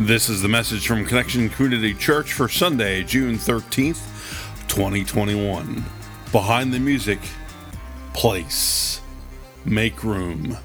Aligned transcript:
This 0.00 0.28
is 0.28 0.42
the 0.42 0.48
message 0.48 0.86
from 0.86 1.04
Connection 1.04 1.48
Community 1.48 1.92
Church 1.92 2.32
for 2.32 2.48
Sunday, 2.48 3.02
June 3.02 3.34
13th, 3.34 3.98
2021. 4.68 5.84
Behind 6.30 6.72
the 6.72 6.78
music, 6.78 7.18
place, 8.14 9.00
make 9.64 10.04
room. 10.04 10.56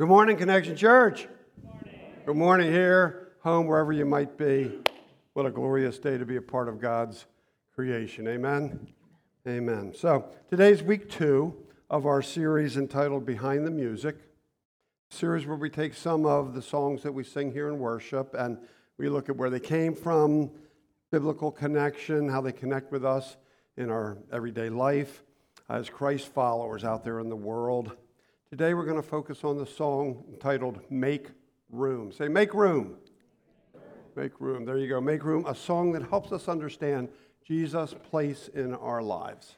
Good 0.00 0.08
morning, 0.08 0.36
Connection 0.36 0.74
Church. 0.74 1.28
Good 1.28 1.64
morning. 1.64 2.00
Good 2.26 2.36
morning 2.36 2.72
here, 2.72 3.34
home, 3.44 3.68
wherever 3.68 3.92
you 3.92 4.04
might 4.04 4.36
be. 4.36 4.80
What 5.34 5.46
a 5.46 5.50
glorious 5.50 6.00
day 6.00 6.18
to 6.18 6.26
be 6.26 6.38
a 6.38 6.42
part 6.42 6.68
of 6.68 6.80
God's 6.80 7.26
creation. 7.72 8.26
Amen. 8.26 8.88
Amen. 9.46 9.94
So, 9.96 10.28
today's 10.50 10.82
week 10.82 11.08
two 11.08 11.67
of 11.90 12.04
our 12.04 12.20
series 12.20 12.76
entitled 12.76 13.24
Behind 13.24 13.66
the 13.66 13.70
Music, 13.70 14.16
series 15.08 15.46
where 15.46 15.56
we 15.56 15.70
take 15.70 15.94
some 15.94 16.26
of 16.26 16.52
the 16.52 16.60
songs 16.60 17.02
that 17.02 17.12
we 17.12 17.24
sing 17.24 17.50
here 17.50 17.68
in 17.68 17.78
worship 17.78 18.34
and 18.34 18.58
we 18.98 19.08
look 19.08 19.30
at 19.30 19.36
where 19.36 19.48
they 19.48 19.60
came 19.60 19.94
from, 19.94 20.50
biblical 21.10 21.50
connection, 21.50 22.28
how 22.28 22.42
they 22.42 22.52
connect 22.52 22.92
with 22.92 23.06
us 23.06 23.38
in 23.78 23.90
our 23.90 24.18
everyday 24.30 24.68
life 24.68 25.22
as 25.70 25.88
Christ 25.88 26.28
followers 26.34 26.84
out 26.84 27.04
there 27.04 27.20
in 27.20 27.30
the 27.30 27.36
world. 27.36 27.96
Today 28.50 28.74
we're 28.74 28.84
going 28.84 29.00
to 29.00 29.02
focus 29.02 29.42
on 29.42 29.56
the 29.56 29.66
song 29.66 30.24
entitled 30.30 30.80
Make 30.90 31.28
Room. 31.70 32.12
Say, 32.12 32.28
Make 32.28 32.52
Room. 32.52 32.96
Make 34.14 34.38
Room. 34.40 34.66
There 34.66 34.76
you 34.76 34.88
go. 34.88 35.00
Make 35.00 35.24
Room, 35.24 35.46
a 35.46 35.54
song 35.54 35.92
that 35.92 36.02
helps 36.02 36.32
us 36.32 36.48
understand 36.48 37.08
Jesus' 37.46 37.94
place 38.10 38.50
in 38.52 38.74
our 38.74 39.00
lives. 39.00 39.54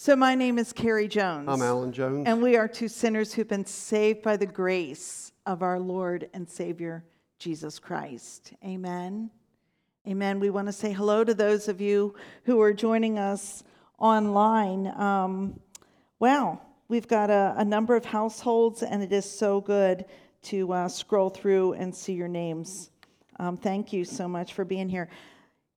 So, 0.00 0.14
my 0.14 0.36
name 0.36 0.60
is 0.60 0.72
Carrie 0.72 1.08
Jones. 1.08 1.48
I'm 1.48 1.60
Alan 1.60 1.90
Jones. 1.90 2.28
And 2.28 2.40
we 2.40 2.56
are 2.56 2.68
two 2.68 2.86
sinners 2.86 3.34
who've 3.34 3.48
been 3.48 3.66
saved 3.66 4.22
by 4.22 4.36
the 4.36 4.46
grace 4.46 5.32
of 5.44 5.60
our 5.60 5.80
Lord 5.80 6.30
and 6.32 6.48
Savior, 6.48 7.02
Jesus 7.40 7.80
Christ. 7.80 8.52
Amen. 8.64 9.28
Amen. 10.06 10.38
We 10.38 10.50
want 10.50 10.68
to 10.68 10.72
say 10.72 10.92
hello 10.92 11.24
to 11.24 11.34
those 11.34 11.66
of 11.66 11.80
you 11.80 12.14
who 12.44 12.60
are 12.60 12.72
joining 12.72 13.18
us 13.18 13.64
online. 13.98 14.86
Um, 14.86 15.58
wow, 16.20 16.60
we've 16.86 17.08
got 17.08 17.28
a, 17.28 17.56
a, 17.58 17.64
number 17.64 17.96
of 17.96 18.04
households, 18.04 18.84
and 18.84 19.02
it 19.02 19.12
is 19.12 19.28
so 19.28 19.60
good 19.60 20.04
to 20.42 20.72
uh, 20.74 20.88
scroll 20.88 21.28
through 21.28 21.72
and 21.72 21.92
see 21.92 22.12
your 22.12 22.28
names. 22.28 22.90
Um, 23.40 23.56
thank 23.56 23.92
you 23.92 24.04
so 24.04 24.28
much 24.28 24.54
for 24.54 24.64
being 24.64 24.88
here. 24.88 25.08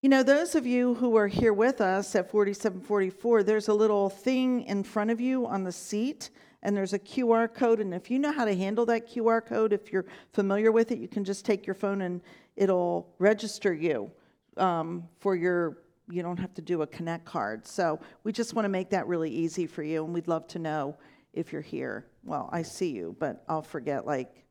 You 0.02 0.10
know, 0.10 0.24
those 0.24 0.56
of 0.56 0.66
you 0.66 0.96
who 0.96 1.16
are 1.16 1.28
here 1.28 1.54
with 1.54 1.80
us 1.80 2.16
at 2.16 2.32
4744, 2.32 3.44
there's 3.44 3.68
a 3.68 3.74
little 3.74 4.10
thing 4.10 4.64
in 4.64 4.84
front 4.84 5.12
of 5.12 5.22
you 5.22 5.46
on 5.46 5.64
the 5.64 5.72
seat, 5.72 6.32
and 6.64 6.76
there's 6.76 6.94
a 6.94 6.98
QR 6.98 7.54
code. 7.54 7.80
And 7.80 7.94
if 7.94 8.10
you 8.10 8.18
know 8.18 8.32
how 8.32 8.46
to 8.46 8.56
handle 8.56 8.84
that 8.88 9.08
QR 9.08 9.46
code, 9.46 9.74
if 9.74 9.94
you're 9.94 10.08
familiar 10.34 10.72
with 10.72 10.92
it, 10.92 10.98
you 10.98 11.08
can 11.08 11.24
just 11.24 11.46
take 11.46 11.68
your 11.68 11.76
phone 11.76 12.02
and 12.02 12.20
it'll 12.56 13.14
register 13.20 13.76
you 13.76 14.10
um, 14.58 15.08
for 15.20 15.36
your, 15.36 15.78
you 16.10 16.24
don't 16.24 16.40
have 16.40 16.56
to 16.56 16.64
do 16.64 16.82
a 16.82 16.88
Connect 16.88 17.24
card. 17.24 17.68
So 17.68 18.00
we 18.24 18.32
just 18.32 18.56
want 18.56 18.66
to 18.66 18.70
make 18.70 18.90
that 18.90 19.06
really 19.06 19.30
easy 19.30 19.68
for 19.68 19.84
you, 19.84 20.04
and 20.04 20.12
we'd 20.16 20.28
love 20.28 20.48
to 20.48 20.58
know 20.58 20.98
if 21.32 21.54
you're 21.54 21.62
here. 21.62 22.08
Well, 22.24 22.50
I 22.52 22.64
see 22.64 22.90
you, 22.90 23.16
but 23.20 23.44
I'll 23.48 23.62
forget 23.62 24.08
like 24.08 24.46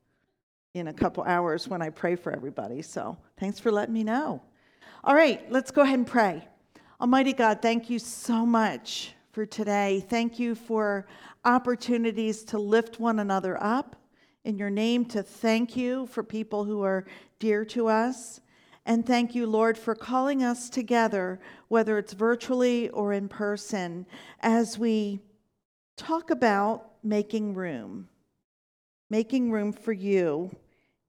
in 0.75 0.87
a 0.87 0.92
couple 0.92 1.25
hours 1.25 1.67
when 1.67 1.83
I 1.83 1.91
pray 1.91 2.14
for 2.14 2.33
everybody. 2.33 2.83
So 2.83 3.19
thanks 3.37 3.59
for 3.59 3.73
letting 3.73 3.95
me 3.95 4.05
know. 4.05 4.42
All 5.03 5.14
right, 5.14 5.50
let's 5.50 5.70
go 5.70 5.83
ahead 5.83 5.98
and 5.98 6.06
pray. 6.06 6.47
Almighty 7.00 7.33
God, 7.33 7.62
thank 7.62 7.89
you 7.89 7.98
so 7.98 8.45
much 8.45 9.14
for 9.33 9.47
today. 9.47 10.05
Thank 10.09 10.39
you 10.39 10.55
for 10.55 11.06
opportunities 11.45 12.45
to 12.45 12.59
lift 12.59 13.01
one 13.01 13.19
another 13.19 13.56
up 13.62 13.97
in 14.45 14.58
your 14.58 14.69
name, 14.69 15.05
to 15.06 15.23
thank 15.23 15.77
you 15.77 16.06
for 16.06 16.23
people 16.23 16.64
who 16.64 16.83
are 16.83 17.06
dear 17.39 17.64
to 17.64 17.89
us. 17.89 18.41
And 18.84 19.06
thank 19.06 19.34
you, 19.34 19.47
Lord, 19.47 19.78
for 19.78 19.95
calling 19.95 20.42
us 20.42 20.69
together, 20.69 21.41
whether 21.68 21.97
it's 21.97 22.12
virtually 22.12 22.89
or 22.91 23.12
in 23.12 23.29
person, 23.29 24.05
as 24.41 24.79
we 24.79 25.20
talk 25.97 26.30
about 26.30 26.91
making 27.02 27.55
room, 27.55 28.08
making 29.08 29.51
room 29.51 29.73
for 29.73 29.92
you 29.92 30.55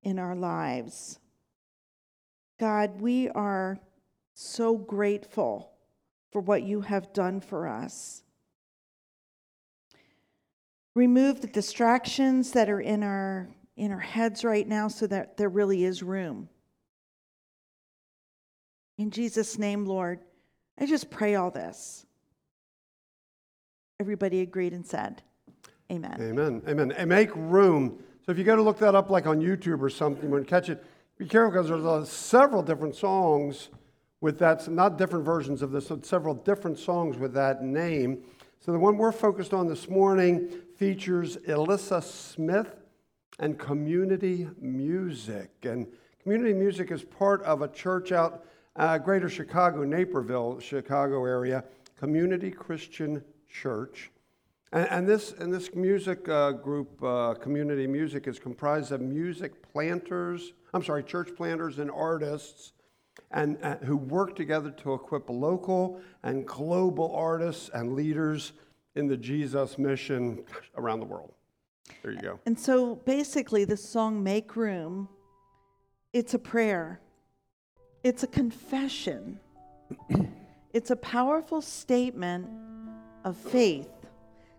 in 0.04 0.20
our 0.20 0.36
lives. 0.36 1.20
God, 2.62 3.02
we 3.02 3.28
are 3.30 3.80
so 4.36 4.78
grateful 4.78 5.72
for 6.32 6.42
what 6.42 6.62
you 6.62 6.82
have 6.82 7.12
done 7.12 7.42
for 7.42 7.68
us. 7.68 8.22
Remove 10.94 11.42
the 11.42 11.48
distractions 11.48 12.52
that 12.52 12.70
are 12.70 12.80
in 12.80 13.02
our 13.02 13.50
in 13.78 13.92
our 13.92 14.00
heads 14.00 14.44
right 14.44 14.68
now 14.68 14.88
so 14.90 15.08
that 15.08 15.38
there 15.38 15.50
really 15.50 15.84
is 15.84 16.04
room. 16.04 16.50
In 19.00 19.10
Jesus 19.10 19.58
name, 19.58 19.88
Lord, 19.88 20.20
I 20.80 20.86
just 20.86 21.10
pray 21.10 21.34
all 21.34 21.50
this. 21.50 22.06
Everybody 24.00 24.42
agreed 24.42 24.74
and 24.74 24.86
said, 24.86 25.24
Amen. 25.92 26.18
Amen. 26.22 26.62
Amen. 26.68 26.92
And 26.92 27.10
make 27.10 27.36
room. 27.36 28.04
So 28.24 28.32
if 28.32 28.38
you 28.38 28.44
go 28.44 28.56
to 28.56 28.62
look 28.62 28.78
that 28.78 28.94
up 28.94 29.10
like 29.10 29.26
on 29.26 29.42
YouTube 29.42 29.82
or 29.82 29.90
something, 29.90 30.30
when 30.30 30.46
catch 30.46 30.70
it, 30.70 30.86
be 31.22 31.28
careful 31.28 31.52
because 31.52 31.68
there's 31.70 31.86
uh, 31.86 32.04
several 32.04 32.64
different 32.64 32.96
songs 32.96 33.70
with 34.22 34.40
that, 34.40 34.68
not 34.68 34.98
different 34.98 35.24
versions 35.24 35.62
of 35.62 35.70
this, 35.70 35.86
but 35.86 36.04
several 36.04 36.34
different 36.34 36.80
songs 36.80 37.16
with 37.16 37.32
that 37.32 37.62
name. 37.62 38.24
So 38.60 38.72
the 38.72 38.80
one 38.80 38.98
we're 38.98 39.12
focused 39.12 39.54
on 39.54 39.68
this 39.68 39.88
morning 39.88 40.50
features 40.78 41.38
Elyssa 41.48 42.02
Smith 42.02 42.76
and 43.38 43.60
community 43.60 44.48
music. 44.60 45.52
And 45.62 45.86
community 46.24 46.56
music 46.56 46.90
is 46.90 47.04
part 47.04 47.44
of 47.44 47.62
a 47.62 47.68
church 47.68 48.12
out 48.12 48.44
uh, 48.76 48.98
greater 48.98 49.30
Chicago, 49.30 49.84
Naperville, 49.84 50.60
Chicago 50.60 51.24
area, 51.24 51.64
Community 52.00 52.50
Christian 52.50 53.24
Church. 53.48 54.10
And, 54.74 54.88
and 54.90 55.08
this, 55.08 55.34
and 55.34 55.54
this 55.54 55.76
music 55.76 56.28
uh, 56.28 56.54
group, 56.54 57.04
uh, 57.04 57.36
community 57.36 57.86
music, 57.86 58.28
is 58.28 58.40
comprised 58.40 58.92
of 58.92 59.02
music 59.02 59.72
planters, 59.72 60.54
I'm 60.74 60.84
sorry, 60.84 61.04
church 61.04 61.30
planters 61.36 61.80
and 61.80 61.92
artists, 61.92 62.74
and 63.32 63.58
uh, 63.62 63.78
who 63.78 63.98
work 63.98 64.36
together 64.36 64.72
to 64.72 64.94
equip 64.94 65.30
local 65.30 66.02
and 66.24 66.46
global 66.46 67.14
artists 67.16 67.70
and 67.74 67.94
leaders 67.94 68.54
in 68.96 69.08
the 69.08 69.18
Jesus 69.18 69.78
mission 69.78 70.44
around 70.76 71.00
the 71.00 71.06
world. 71.06 71.34
There 72.04 72.12
you 72.12 72.20
go. 72.20 72.40
And 72.46 72.58
so 72.58 72.96
basically, 72.96 73.66
the 73.66 73.78
song 73.78 74.24
Make 74.24 74.56
Room, 74.56 75.10
it's 76.14 76.34
a 76.34 76.40
prayer, 76.40 77.02
it's 78.04 78.24
a 78.24 78.28
confession, 78.28 79.40
it's 80.74 80.92
a 80.92 80.96
powerful 80.96 81.62
statement 81.62 82.48
of 83.24 83.38
faith 83.38 83.90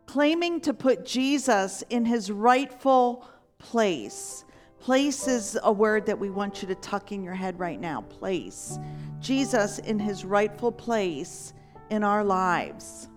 claiming 0.06 0.60
to 0.60 0.74
put 0.74 1.06
Jesus 1.06 1.82
in 1.88 2.04
his 2.04 2.30
rightful 2.30 3.26
place. 3.58 4.44
Place 4.82 5.28
is 5.28 5.56
a 5.62 5.70
word 5.70 6.06
that 6.06 6.18
we 6.18 6.28
want 6.28 6.60
you 6.60 6.66
to 6.66 6.74
tuck 6.74 7.12
in 7.12 7.22
your 7.22 7.34
head 7.34 7.56
right 7.60 7.78
now. 7.78 8.00
Place. 8.00 8.80
Jesus 9.20 9.78
in 9.78 9.96
his 9.96 10.24
rightful 10.24 10.72
place 10.72 11.54
in 11.90 12.02
our 12.02 12.24
lives. 12.24 13.08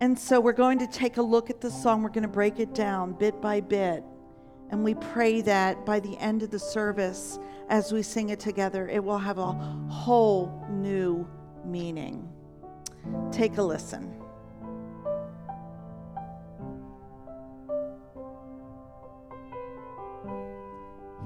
And 0.00 0.16
so 0.16 0.40
we're 0.40 0.52
going 0.52 0.78
to 0.78 0.86
take 0.86 1.16
a 1.16 1.22
look 1.22 1.50
at 1.50 1.60
the 1.60 1.68
song. 1.68 2.04
We're 2.04 2.10
going 2.10 2.22
to 2.22 2.28
break 2.28 2.60
it 2.60 2.74
down 2.74 3.14
bit 3.14 3.40
by 3.40 3.60
bit. 3.60 4.04
And 4.70 4.84
we 4.84 4.94
pray 4.94 5.40
that 5.40 5.84
by 5.84 5.98
the 5.98 6.16
end 6.18 6.44
of 6.44 6.52
the 6.52 6.60
service, 6.60 7.40
as 7.68 7.90
we 7.90 8.04
sing 8.04 8.30
it 8.30 8.38
together, 8.38 8.88
it 8.88 9.02
will 9.02 9.18
have 9.18 9.38
a 9.38 9.52
whole 9.90 10.64
new 10.70 11.28
meaning. 11.64 12.28
Take 13.32 13.58
a 13.58 13.62
listen. 13.62 14.21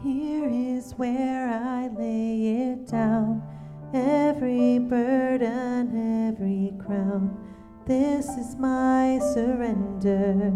Here 0.07 0.49
is 0.49 0.93
where 0.93 1.49
I 1.49 1.89
lay 1.89 2.71
it 2.71 2.87
down, 2.87 3.43
every 3.93 4.79
burden, 4.79 6.29
every 6.29 6.73
crown. 6.79 7.37
This 7.87 8.29
is 8.29 8.55
my 8.55 9.19
surrender. 9.35 10.53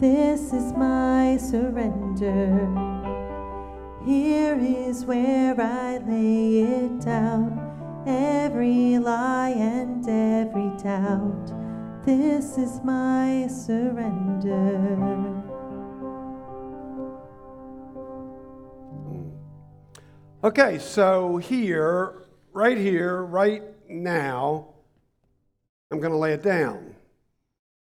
This 0.00 0.52
is 0.52 0.72
my 0.72 1.36
surrender. 1.36 2.66
Here 4.04 4.58
is 4.60 5.04
where 5.04 5.60
I 5.60 5.98
lay 5.98 6.62
it 6.62 7.00
down, 7.00 7.60
every 8.08 8.98
lie 8.98 9.50
and 9.50 10.04
every 10.08 10.72
doubt. 10.82 11.52
This 12.04 12.58
is 12.58 12.80
my 12.82 13.46
surrender. 13.46 15.41
Okay, 20.44 20.80
so 20.80 21.36
here, 21.36 22.24
right 22.52 22.76
here, 22.76 23.22
right 23.22 23.62
now, 23.88 24.70
I'm 25.88 26.00
going 26.00 26.10
to 26.10 26.18
lay 26.18 26.32
it 26.32 26.42
down. 26.42 26.96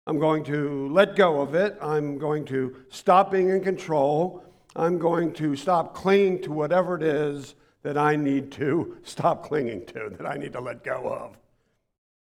I'm 0.07 0.17
going 0.17 0.43
to 0.45 0.87
let 0.91 1.15
go 1.15 1.41
of 1.41 1.53
it. 1.53 1.77
I'm 1.79 2.17
going 2.17 2.45
to 2.45 2.75
stop 2.89 3.29
being 3.29 3.49
in 3.49 3.63
control. 3.63 4.43
I'm 4.75 4.97
going 4.97 5.31
to 5.33 5.55
stop 5.55 5.93
clinging 5.93 6.41
to 6.41 6.51
whatever 6.51 6.95
it 6.95 7.03
is 7.03 7.53
that 7.83 7.99
I 7.99 8.15
need 8.15 8.51
to 8.53 8.97
stop 9.03 9.43
clinging 9.43 9.85
to, 9.87 10.09
that 10.17 10.25
I 10.25 10.37
need 10.37 10.53
to 10.53 10.59
let 10.59 10.83
go 10.83 11.07
of. 11.07 11.37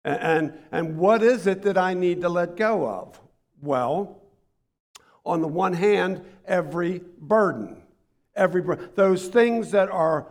And, 0.04 0.20
and, 0.20 0.54
and 0.74 0.98
what 0.98 1.24
is 1.24 1.48
it 1.48 1.62
that 1.62 1.78
I 1.78 1.94
need 1.94 2.20
to 2.20 2.28
let 2.28 2.58
go 2.58 2.86
of? 2.86 3.18
Well, 3.62 4.22
on 5.26 5.40
the 5.40 5.48
one 5.48 5.72
hand, 5.72 6.26
every 6.46 7.00
burden. 7.18 7.82
Every 8.38 8.62
bur- 8.62 8.90
those 8.96 9.28
things 9.28 9.72
that 9.72 9.90
are 9.90 10.28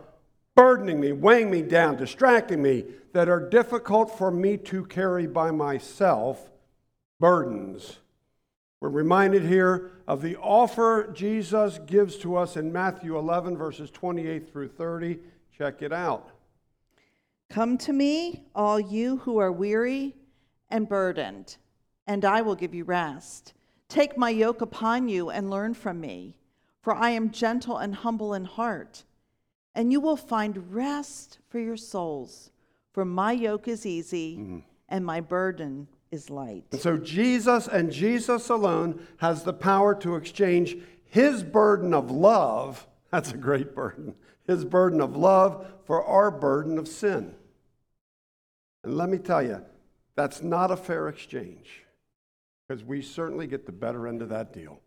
burdening 0.54 1.00
me, 1.00 1.12
weighing 1.12 1.50
me 1.50 1.62
down, 1.62 1.96
distracting 1.96 2.62
me, 2.62 2.84
that 3.12 3.28
are 3.28 3.40
difficult 3.40 4.16
for 4.16 4.30
me 4.30 4.56
to 4.56 4.84
carry 4.86 5.26
by 5.26 5.50
myself, 5.50 6.50
burdens. 7.20 7.98
We're 8.80 8.88
reminded 8.88 9.42
here 9.42 9.90
of 10.06 10.22
the 10.22 10.36
offer 10.36 11.10
Jesus 11.14 11.78
gives 11.86 12.16
to 12.18 12.36
us 12.36 12.56
in 12.56 12.72
Matthew 12.72 13.18
11, 13.18 13.56
verses 13.56 13.90
28 13.90 14.50
through 14.50 14.68
30. 14.68 15.18
Check 15.56 15.82
it 15.82 15.92
out. 15.92 16.30
Come 17.48 17.78
to 17.78 17.92
me, 17.92 18.42
all 18.54 18.78
you 18.78 19.18
who 19.18 19.38
are 19.38 19.52
weary 19.52 20.14
and 20.68 20.88
burdened, 20.88 21.56
and 22.06 22.24
I 22.24 22.42
will 22.42 22.54
give 22.54 22.74
you 22.74 22.84
rest. 22.84 23.54
Take 23.88 24.18
my 24.18 24.30
yoke 24.30 24.60
upon 24.60 25.08
you 25.08 25.30
and 25.30 25.48
learn 25.48 25.74
from 25.74 26.00
me, 26.00 26.38
for 26.86 26.94
I 26.94 27.10
am 27.10 27.32
gentle 27.32 27.78
and 27.78 27.96
humble 27.96 28.32
in 28.32 28.44
heart, 28.44 29.02
and 29.74 29.90
you 29.90 29.98
will 29.98 30.16
find 30.16 30.72
rest 30.72 31.40
for 31.48 31.58
your 31.58 31.76
souls. 31.76 32.52
For 32.92 33.04
my 33.04 33.32
yoke 33.32 33.66
is 33.66 33.84
easy 33.84 34.36
mm. 34.36 34.62
and 34.88 35.04
my 35.04 35.20
burden 35.20 35.88
is 36.12 36.30
light. 36.30 36.62
And 36.70 36.80
so 36.80 36.96
Jesus 36.96 37.66
and 37.66 37.90
Jesus 37.90 38.50
alone 38.50 39.04
has 39.16 39.42
the 39.42 39.52
power 39.52 39.96
to 39.96 40.14
exchange 40.14 40.76
his 41.02 41.42
burden 41.42 41.92
of 41.92 42.12
love, 42.12 42.86
that's 43.10 43.32
a 43.32 43.36
great 43.36 43.74
burden, 43.74 44.14
his 44.46 44.64
burden 44.64 45.00
of 45.00 45.16
love 45.16 45.66
for 45.86 46.04
our 46.04 46.30
burden 46.30 46.78
of 46.78 46.86
sin. 46.86 47.34
And 48.84 48.96
let 48.96 49.08
me 49.08 49.18
tell 49.18 49.42
you, 49.42 49.60
that's 50.14 50.40
not 50.40 50.70
a 50.70 50.76
fair 50.76 51.08
exchange 51.08 51.82
because 52.68 52.84
we 52.84 53.02
certainly 53.02 53.48
get 53.48 53.66
the 53.66 53.72
better 53.72 54.06
end 54.06 54.22
of 54.22 54.28
that 54.28 54.52
deal. 54.52 54.78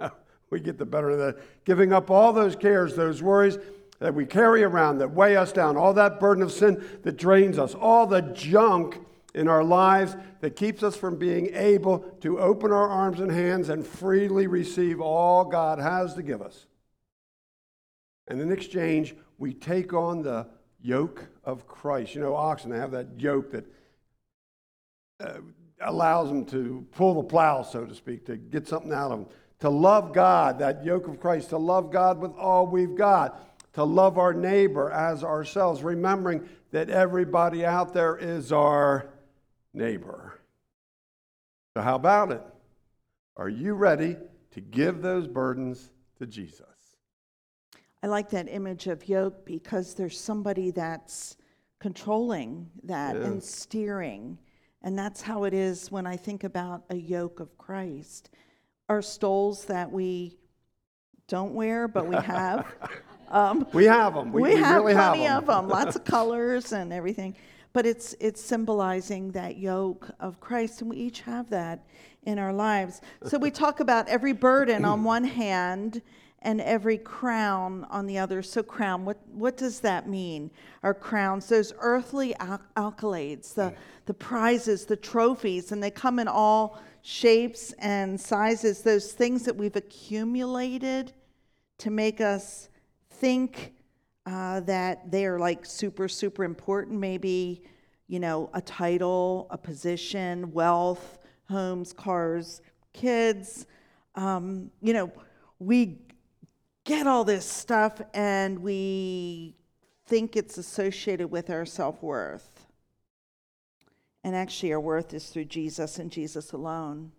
we 0.50 0.60
get 0.60 0.78
the 0.78 0.84
better 0.84 1.10
of 1.10 1.18
that, 1.18 1.38
giving 1.64 1.92
up 1.92 2.10
all 2.10 2.32
those 2.32 2.56
cares, 2.56 2.96
those 2.96 3.22
worries 3.22 3.58
that 4.00 4.14
we 4.14 4.26
carry 4.26 4.62
around 4.62 4.98
that 4.98 5.12
weigh 5.12 5.36
us 5.36 5.52
down, 5.52 5.76
all 5.76 5.94
that 5.94 6.18
burden 6.18 6.42
of 6.42 6.50
sin 6.50 6.82
that 7.02 7.16
drains 7.16 7.58
us, 7.58 7.74
all 7.74 8.06
the 8.06 8.22
junk 8.22 8.98
in 9.34 9.46
our 9.46 9.62
lives 9.62 10.16
that 10.40 10.56
keeps 10.56 10.82
us 10.82 10.96
from 10.96 11.16
being 11.16 11.54
able 11.54 12.00
to 12.20 12.40
open 12.40 12.72
our 12.72 12.88
arms 12.88 13.20
and 13.20 13.30
hands 13.30 13.68
and 13.68 13.86
freely 13.86 14.46
receive 14.46 15.00
all 15.00 15.44
God 15.44 15.78
has 15.78 16.14
to 16.14 16.22
give 16.22 16.42
us. 16.42 16.66
And 18.26 18.40
in 18.40 18.50
exchange, 18.50 19.14
we 19.38 19.52
take 19.52 19.92
on 19.92 20.22
the 20.22 20.46
yoke 20.82 21.26
of 21.44 21.66
Christ. 21.66 22.14
You 22.14 22.22
know, 22.22 22.34
oxen, 22.34 22.70
they 22.70 22.78
have 22.78 22.92
that 22.92 23.18
yoke 23.18 23.52
that 23.52 23.66
uh, 25.20 25.40
allows 25.80 26.28
them 26.28 26.44
to 26.46 26.86
pull 26.92 27.14
the 27.14 27.28
plow, 27.28 27.62
so 27.62 27.84
to 27.84 27.94
speak, 27.94 28.26
to 28.26 28.36
get 28.36 28.66
something 28.66 28.92
out 28.92 29.10
of 29.10 29.18
them. 29.18 29.28
To 29.60 29.70
love 29.70 30.12
God, 30.12 30.58
that 30.60 30.84
yoke 30.84 31.06
of 31.06 31.20
Christ, 31.20 31.50
to 31.50 31.58
love 31.58 31.92
God 31.92 32.18
with 32.18 32.32
all 32.36 32.66
we've 32.66 32.94
got, 32.94 33.72
to 33.74 33.84
love 33.84 34.18
our 34.18 34.32
neighbor 34.32 34.90
as 34.90 35.22
ourselves, 35.22 35.82
remembering 35.82 36.48
that 36.70 36.88
everybody 36.88 37.64
out 37.64 37.92
there 37.92 38.16
is 38.16 38.52
our 38.52 39.10
neighbor. 39.74 40.38
So, 41.74 41.82
how 41.82 41.96
about 41.96 42.32
it? 42.32 42.42
Are 43.36 43.48
you 43.48 43.74
ready 43.74 44.16
to 44.52 44.60
give 44.60 45.02
those 45.02 45.26
burdens 45.26 45.90
to 46.18 46.26
Jesus? 46.26 46.66
I 48.02 48.06
like 48.06 48.30
that 48.30 48.48
image 48.48 48.86
of 48.86 49.08
yoke 49.08 49.44
because 49.44 49.94
there's 49.94 50.18
somebody 50.18 50.70
that's 50.70 51.36
controlling 51.80 52.70
that 52.84 53.16
yeah. 53.16 53.24
and 53.24 53.42
steering. 53.42 54.38
And 54.82 54.98
that's 54.98 55.20
how 55.20 55.44
it 55.44 55.52
is 55.52 55.90
when 55.90 56.06
I 56.06 56.16
think 56.16 56.44
about 56.44 56.84
a 56.90 56.96
yoke 56.96 57.40
of 57.40 57.56
Christ. 57.58 58.30
Our 58.90 59.02
stoles 59.02 59.66
that 59.66 59.92
we 59.92 60.36
don't 61.28 61.54
wear, 61.54 61.86
but 61.86 62.08
we 62.08 62.16
have. 62.16 62.66
Um, 63.32 63.64
we 63.72 63.84
have 63.84 64.14
them. 64.14 64.32
We, 64.32 64.42
we, 64.42 64.54
we 64.54 64.56
have 64.56 64.82
really 64.82 64.94
plenty 64.94 65.22
have 65.22 65.46
them. 65.46 65.54
of 65.54 65.68
them, 65.68 65.68
lots 65.68 65.94
of 65.94 66.04
colors 66.16 66.72
and 66.72 66.92
everything. 66.92 67.36
But 67.72 67.86
it's, 67.86 68.16
it's 68.18 68.40
symbolizing 68.42 69.30
that 69.30 69.56
yoke 69.56 70.10
of 70.18 70.40
Christ, 70.40 70.80
and 70.80 70.90
we 70.90 70.96
each 70.96 71.20
have 71.20 71.48
that 71.50 71.86
in 72.24 72.40
our 72.40 72.52
lives. 72.52 73.02
So 73.22 73.38
we 73.38 73.52
talk 73.52 73.78
about 73.78 74.08
every 74.08 74.32
burden 74.32 74.84
on 74.84 75.04
one 75.04 75.22
hand 75.22 76.02
and 76.42 76.60
every 76.60 76.98
crown 76.98 77.86
on 77.88 78.06
the 78.06 78.18
other. 78.18 78.42
So, 78.42 78.64
crown, 78.64 79.04
what, 79.04 79.18
what 79.28 79.56
does 79.56 79.78
that 79.80 80.08
mean? 80.08 80.50
Our 80.82 80.94
crowns, 80.94 81.48
those 81.48 81.72
earthly 81.78 82.34
accolades, 82.40 83.54
the, 83.54 83.74
the 84.06 84.14
prizes, 84.14 84.86
the 84.86 84.96
trophies, 84.96 85.70
and 85.70 85.80
they 85.80 85.92
come 85.92 86.18
in 86.18 86.26
all 86.26 86.82
shapes 87.02 87.72
and 87.78 88.20
sizes, 88.20 88.82
those 88.82 89.12
things 89.12 89.44
that 89.44 89.56
we've 89.56 89.76
accumulated 89.76 91.12
to 91.78 91.90
make 91.90 92.20
us 92.20 92.68
think 93.10 93.74
uh, 94.26 94.60
that 94.60 95.10
they 95.10 95.26
are 95.26 95.38
like 95.38 95.64
super, 95.64 96.08
super 96.08 96.44
important. 96.44 96.98
Maybe, 96.98 97.62
you 98.06 98.20
know, 98.20 98.50
a 98.54 98.60
title, 98.60 99.46
a 99.50 99.58
position, 99.58 100.52
wealth, 100.52 101.18
homes, 101.48 101.92
cars, 101.92 102.60
kids. 102.92 103.66
Um, 104.14 104.70
you 104.82 104.92
know, 104.92 105.12
we 105.58 105.98
get 106.84 107.06
all 107.06 107.24
this 107.24 107.44
stuff 107.44 108.00
and 108.14 108.58
we 108.60 109.56
think 110.06 110.36
it's 110.36 110.58
associated 110.58 111.28
with 111.28 111.50
our 111.50 111.64
self 111.64 112.02
worth. 112.02 112.59
And 114.22 114.36
actually, 114.36 114.72
our 114.72 114.80
worth 114.80 115.14
is 115.14 115.28
through 115.28 115.46
Jesus 115.46 115.98
and 115.98 116.10
Jesus 116.10 116.52
alone. 116.52 117.12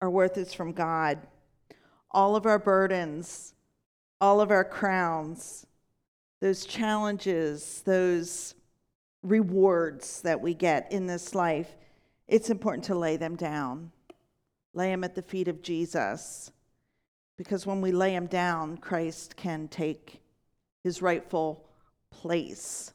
Our 0.00 0.10
worth 0.10 0.36
is 0.36 0.52
from 0.52 0.72
God. 0.72 1.18
All 2.10 2.34
of 2.34 2.46
our 2.46 2.58
burdens, 2.58 3.54
all 4.20 4.40
of 4.40 4.50
our 4.50 4.64
crowns, 4.64 5.66
those 6.40 6.64
challenges, 6.64 7.82
those 7.84 8.54
rewards 9.22 10.20
that 10.22 10.40
we 10.40 10.54
get 10.54 10.90
in 10.90 11.06
this 11.06 11.34
life, 11.34 11.76
it's 12.26 12.50
important 12.50 12.84
to 12.84 12.94
lay 12.96 13.16
them 13.16 13.36
down. 13.36 13.92
Lay 14.74 14.90
them 14.90 15.04
at 15.04 15.14
the 15.14 15.22
feet 15.22 15.48
of 15.48 15.62
Jesus 15.62 16.50
because 17.36 17.66
when 17.66 17.80
we 17.80 17.92
lay 17.92 18.14
him 18.14 18.26
down, 18.26 18.76
Christ 18.76 19.36
can 19.36 19.68
take 19.68 20.20
his 20.84 21.02
rightful 21.02 21.64
place. 22.10 22.92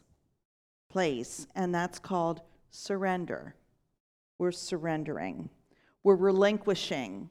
Place, 0.89 1.48
and 1.56 1.74
that's 1.74 2.00
called 2.00 2.41
surrender. 2.77 3.55
We're 4.38 4.51
surrendering. 4.51 5.50
We're 6.03 6.15
relinquishing. 6.15 7.29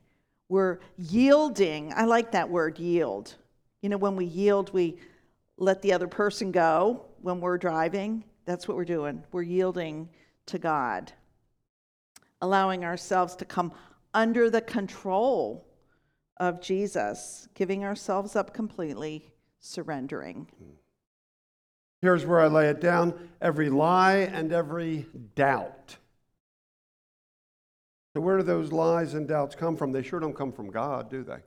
We're 0.48 0.80
yielding. 0.96 1.92
I 1.94 2.04
like 2.04 2.32
that 2.32 2.50
word, 2.50 2.78
yield. 2.78 3.34
You 3.80 3.88
know, 3.88 3.96
when 3.96 4.16
we 4.16 4.24
yield, 4.24 4.72
we 4.72 4.98
let 5.56 5.82
the 5.82 5.92
other 5.92 6.08
person 6.08 6.50
go 6.50 7.06
when 7.22 7.40
we're 7.40 7.58
driving. 7.58 8.24
That's 8.44 8.66
what 8.66 8.76
we're 8.76 8.84
doing. 8.84 9.22
We're 9.32 9.42
yielding 9.42 10.08
to 10.46 10.58
God, 10.58 11.12
allowing 12.40 12.84
ourselves 12.84 13.36
to 13.36 13.44
come 13.44 13.72
under 14.14 14.50
the 14.50 14.60
control 14.60 15.66
of 16.38 16.60
Jesus, 16.60 17.48
giving 17.54 17.84
ourselves 17.84 18.36
up 18.36 18.52
completely, 18.52 19.30
surrendering. 19.60 20.48
Hmm. 20.58 20.85
Here's 22.02 22.24
where 22.24 22.40
I 22.40 22.46
lay 22.46 22.68
it 22.68 22.80
down 22.80 23.14
every 23.40 23.70
lie 23.70 24.16
and 24.16 24.52
every 24.52 25.06
doubt. 25.34 25.96
So, 28.14 28.20
where 28.20 28.38
do 28.38 28.42
those 28.42 28.72
lies 28.72 29.14
and 29.14 29.28
doubts 29.28 29.54
come 29.54 29.76
from? 29.76 29.92
They 29.92 30.02
sure 30.02 30.20
don't 30.20 30.36
come 30.36 30.52
from 30.52 30.70
God, 30.70 31.10
do 31.10 31.22
they? 31.22 31.38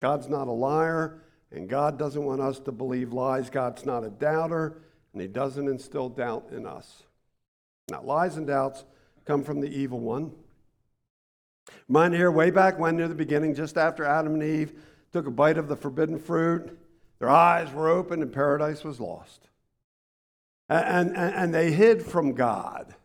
God's 0.00 0.28
not 0.28 0.48
a 0.48 0.52
liar, 0.52 1.22
and 1.52 1.68
God 1.68 1.98
doesn't 1.98 2.24
want 2.24 2.40
us 2.40 2.58
to 2.60 2.72
believe 2.72 3.12
lies. 3.12 3.48
God's 3.48 3.86
not 3.86 4.04
a 4.04 4.10
doubter, 4.10 4.82
and 5.12 5.22
He 5.22 5.28
doesn't 5.28 5.68
instill 5.68 6.08
doubt 6.08 6.48
in 6.50 6.66
us. 6.66 7.04
Now, 7.90 8.02
lies 8.02 8.36
and 8.36 8.46
doubts 8.46 8.84
come 9.24 9.44
from 9.44 9.60
the 9.60 9.68
evil 9.68 10.00
one. 10.00 10.32
Mine 11.88 12.12
here, 12.12 12.32
way 12.32 12.50
back 12.50 12.78
when, 12.78 12.96
near 12.96 13.06
the 13.06 13.14
beginning, 13.14 13.54
just 13.54 13.76
after 13.76 14.04
Adam 14.04 14.34
and 14.34 14.42
Eve 14.42 14.72
took 15.12 15.26
a 15.26 15.30
bite 15.30 15.58
of 15.58 15.68
the 15.68 15.76
forbidden 15.76 16.18
fruit, 16.18 16.76
their 17.22 17.30
eyes 17.30 17.72
were 17.72 17.88
opened 17.88 18.20
and 18.20 18.32
paradise 18.32 18.82
was 18.82 18.98
lost. 18.98 19.48
And, 20.68 21.16
and, 21.16 21.34
and 21.36 21.54
they 21.54 21.70
hid 21.70 22.02
from 22.02 22.32
God. 22.32 22.96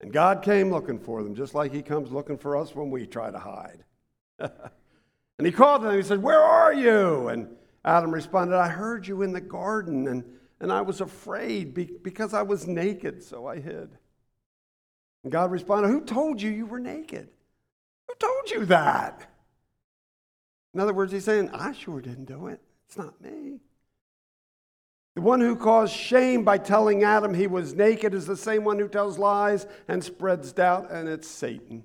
And 0.00 0.10
God 0.10 0.40
came 0.40 0.70
looking 0.70 0.98
for 0.98 1.22
them, 1.22 1.34
just 1.34 1.54
like 1.54 1.74
He 1.74 1.82
comes 1.82 2.10
looking 2.10 2.38
for 2.38 2.56
us 2.56 2.74
when 2.74 2.90
we 2.90 3.06
try 3.06 3.30
to 3.30 3.38
hide. 3.38 3.84
and 4.38 5.46
He 5.46 5.52
called 5.52 5.82
them, 5.82 5.90
and 5.90 5.98
He 5.98 6.08
said, 6.08 6.22
Where 6.22 6.40
are 6.40 6.72
you? 6.72 7.28
And 7.28 7.54
Adam 7.84 8.10
responded, 8.10 8.56
I 8.56 8.68
heard 8.68 9.06
you 9.06 9.20
in 9.20 9.34
the 9.34 9.42
garden, 9.42 10.08
and, 10.08 10.24
and 10.58 10.72
I 10.72 10.80
was 10.80 11.02
afraid 11.02 11.74
because 12.02 12.32
I 12.32 12.40
was 12.40 12.66
naked, 12.66 13.22
so 13.22 13.46
I 13.46 13.60
hid. 13.60 13.90
And 15.22 15.30
God 15.30 15.50
responded, 15.50 15.88
Who 15.88 16.00
told 16.00 16.40
you 16.40 16.50
you 16.50 16.64
were 16.64 16.80
naked? 16.80 17.28
Who 18.08 18.14
told 18.18 18.50
you 18.52 18.64
that? 18.64 19.30
In 20.72 20.80
other 20.80 20.94
words, 20.94 21.12
he's 21.12 21.24
saying, 21.24 21.50
I 21.50 21.72
sure 21.72 22.00
didn't 22.00 22.24
do 22.24 22.46
it. 22.46 22.62
It's 22.86 22.96
not 22.96 23.20
me. 23.20 23.60
The 25.16 25.22
one 25.22 25.40
who 25.40 25.56
caused 25.56 25.94
shame 25.94 26.44
by 26.44 26.58
telling 26.58 27.02
Adam 27.02 27.32
he 27.32 27.46
was 27.46 27.74
naked 27.74 28.12
is 28.12 28.26
the 28.26 28.36
same 28.36 28.64
one 28.64 28.78
who 28.78 28.86
tells 28.86 29.18
lies 29.18 29.66
and 29.88 30.04
spreads 30.04 30.52
doubt, 30.52 30.90
and 30.90 31.08
it's 31.08 31.26
Satan. 31.26 31.84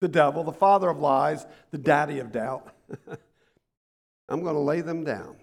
The 0.00 0.08
devil, 0.08 0.42
the 0.42 0.52
father 0.52 0.88
of 0.88 0.98
lies, 0.98 1.46
the 1.70 1.78
daddy 1.78 2.18
of 2.18 2.32
doubt. 2.32 2.74
I'm 4.28 4.42
going 4.42 4.56
to 4.56 4.60
lay 4.60 4.80
them 4.80 5.04
down. 5.04 5.36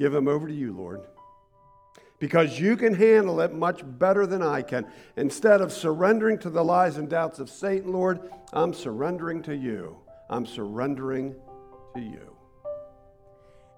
Give 0.00 0.10
them 0.10 0.26
over 0.26 0.48
to 0.48 0.54
you, 0.54 0.72
Lord. 0.72 1.02
Because 2.18 2.58
you 2.58 2.76
can 2.76 2.94
handle 2.94 3.40
it 3.40 3.54
much 3.54 3.82
better 3.84 4.26
than 4.26 4.42
I 4.42 4.62
can. 4.62 4.86
Instead 5.16 5.60
of 5.60 5.72
surrendering 5.72 6.38
to 6.38 6.50
the 6.50 6.64
lies 6.64 6.96
and 6.96 7.08
doubts 7.08 7.38
of 7.38 7.48
Satan, 7.48 7.92
Lord, 7.92 8.20
I'm 8.52 8.74
surrendering 8.74 9.42
to 9.44 9.56
you. 9.56 9.98
I'm 10.28 10.46
surrendering 10.46 11.36
to 11.94 12.00
you 12.00 12.31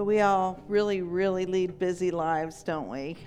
But 0.00 0.06
we 0.06 0.20
all 0.20 0.58
really, 0.66 1.02
really 1.02 1.44
lead 1.44 1.78
busy 1.78 2.10
lives, 2.10 2.62
don't 2.62 2.88
we? 2.88 3.18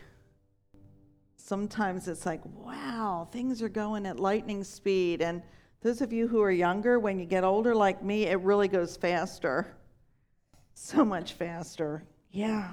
Sometimes 1.36 2.08
it's 2.08 2.25
like, 2.25 2.42
wow, 2.46 3.27
things 3.32 3.62
are 3.62 3.70
going 3.70 4.08
at 4.08 4.20
lightning 4.20 4.63
speed. 4.63 5.22
And 5.22 5.44
those 5.82 6.01
of 6.01 6.12
you 6.12 6.27
who 6.27 6.42
are 6.42 6.50
younger, 6.50 6.98
when 6.98 7.20
you 7.20 7.25
get 7.25 7.44
older 7.44 7.75
like 7.75 8.01
me, 8.01 8.24
it 8.25 8.39
really 8.39 8.68
goes 8.68 8.98
faster. 8.98 9.77
So 10.74 11.06
much 11.06 11.34
faster. 11.34 12.06
Yeah. 12.32 12.72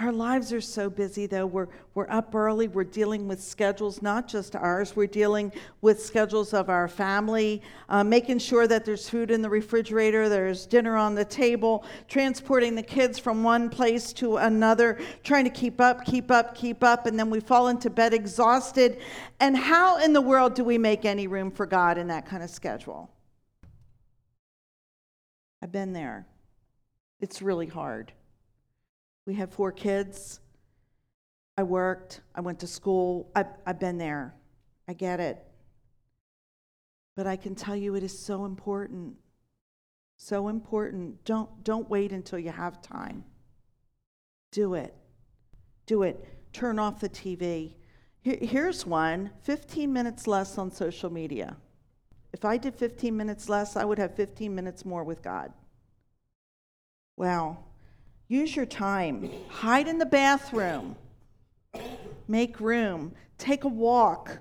Our 0.00 0.12
lives 0.12 0.52
are 0.52 0.60
so 0.60 0.88
busy, 0.88 1.26
though. 1.26 1.46
We're, 1.46 1.66
we're 1.94 2.08
up 2.08 2.32
early. 2.32 2.68
We're 2.68 2.84
dealing 2.84 3.26
with 3.26 3.42
schedules, 3.42 4.00
not 4.00 4.28
just 4.28 4.54
ours. 4.54 4.94
We're 4.94 5.08
dealing 5.08 5.52
with 5.80 6.00
schedules 6.00 6.54
of 6.54 6.68
our 6.68 6.86
family, 6.86 7.62
uh, 7.88 8.04
making 8.04 8.38
sure 8.38 8.68
that 8.68 8.84
there's 8.84 9.08
food 9.08 9.32
in 9.32 9.42
the 9.42 9.50
refrigerator, 9.50 10.28
there's 10.28 10.66
dinner 10.66 10.96
on 10.96 11.16
the 11.16 11.24
table, 11.24 11.84
transporting 12.06 12.76
the 12.76 12.82
kids 12.82 13.18
from 13.18 13.42
one 13.42 13.68
place 13.68 14.12
to 14.14 14.36
another, 14.36 15.00
trying 15.24 15.42
to 15.42 15.50
keep 15.50 15.80
up, 15.80 16.04
keep 16.04 16.30
up, 16.30 16.54
keep 16.54 16.84
up. 16.84 17.06
And 17.06 17.18
then 17.18 17.28
we 17.28 17.40
fall 17.40 17.66
into 17.66 17.90
bed 17.90 18.14
exhausted. 18.14 19.00
And 19.40 19.56
how 19.56 19.98
in 19.98 20.12
the 20.12 20.20
world 20.20 20.54
do 20.54 20.62
we 20.62 20.78
make 20.78 21.04
any 21.04 21.26
room 21.26 21.50
for 21.50 21.66
God 21.66 21.98
in 21.98 22.06
that 22.06 22.24
kind 22.24 22.44
of 22.44 22.50
schedule? 22.50 23.10
I've 25.60 25.72
been 25.72 25.92
there. 25.92 26.28
It's 27.20 27.42
really 27.42 27.66
hard. 27.66 28.12
We 29.28 29.34
have 29.34 29.52
four 29.52 29.72
kids. 29.72 30.40
I 31.58 31.62
worked. 31.62 32.22
I 32.34 32.40
went 32.40 32.60
to 32.60 32.66
school. 32.66 33.30
I've, 33.36 33.48
I've 33.66 33.78
been 33.78 33.98
there. 33.98 34.34
I 34.88 34.94
get 34.94 35.20
it. 35.20 35.36
But 37.14 37.26
I 37.26 37.36
can 37.36 37.54
tell 37.54 37.76
you 37.76 37.94
it 37.94 38.02
is 38.02 38.18
so 38.18 38.46
important. 38.46 39.16
So 40.16 40.48
important. 40.48 41.26
Don't, 41.26 41.62
don't 41.62 41.90
wait 41.90 42.10
until 42.10 42.38
you 42.38 42.50
have 42.50 42.80
time. 42.80 43.22
Do 44.50 44.72
it. 44.72 44.94
Do 45.84 46.04
it. 46.04 46.26
Turn 46.54 46.78
off 46.78 46.98
the 46.98 47.10
TV. 47.10 47.74
Here's 48.22 48.86
one 48.86 49.30
15 49.42 49.92
minutes 49.92 50.26
less 50.26 50.56
on 50.56 50.70
social 50.70 51.12
media. 51.12 51.58
If 52.32 52.46
I 52.46 52.56
did 52.56 52.74
15 52.74 53.14
minutes 53.14 53.50
less, 53.50 53.76
I 53.76 53.84
would 53.84 53.98
have 53.98 54.14
15 54.14 54.54
minutes 54.54 54.86
more 54.86 55.04
with 55.04 55.20
God. 55.20 55.52
Wow. 57.18 57.67
Use 58.28 58.54
your 58.54 58.66
time. 58.66 59.30
Hide 59.48 59.88
in 59.88 59.96
the 59.98 60.06
bathroom. 60.06 60.96
Make 62.28 62.60
room. 62.60 63.14
Take 63.38 63.64
a 63.64 63.68
walk. 63.68 64.38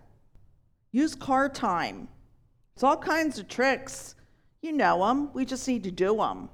Use 0.91 1.15
car 1.15 1.47
time. 1.47 2.09
It's 2.75 2.83
all 2.83 2.97
kinds 2.97 3.39
of 3.39 3.47
tricks. 3.47 4.15
You 4.61 4.73
know 4.73 5.07
them. 5.07 5.31
We 5.33 5.45
just 5.45 5.65
need 5.67 5.85
to 5.85 5.91
do 5.91 6.17
them. 6.17 6.49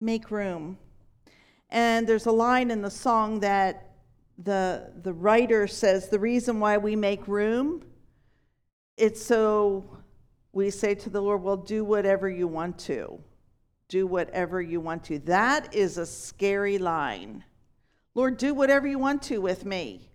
Make 0.00 0.30
room. 0.30 0.78
And 1.68 2.06
there's 2.06 2.26
a 2.26 2.32
line 2.32 2.70
in 2.70 2.80
the 2.80 2.90
song 2.90 3.40
that 3.40 3.90
the, 4.38 4.90
the 5.02 5.12
writer 5.12 5.66
says 5.66 6.08
the 6.08 6.18
reason 6.18 6.60
why 6.60 6.78
we 6.78 6.96
make 6.96 7.28
room, 7.28 7.84
it's 8.96 9.22
so 9.22 9.98
we 10.52 10.70
say 10.70 10.94
to 10.94 11.10
the 11.10 11.20
Lord, 11.20 11.42
well, 11.42 11.56
do 11.56 11.84
whatever 11.84 12.28
you 12.28 12.48
want 12.48 12.78
to 12.80 13.22
do 13.94 14.08
whatever 14.08 14.60
you 14.60 14.80
want 14.80 15.04
to. 15.04 15.20
That 15.20 15.72
is 15.72 15.98
a 15.98 16.04
scary 16.04 16.78
line. 16.78 17.44
Lord, 18.16 18.38
do 18.38 18.52
whatever 18.52 18.88
you 18.88 18.98
want 18.98 19.22
to 19.24 19.38
with 19.38 19.64
me. 19.64 20.10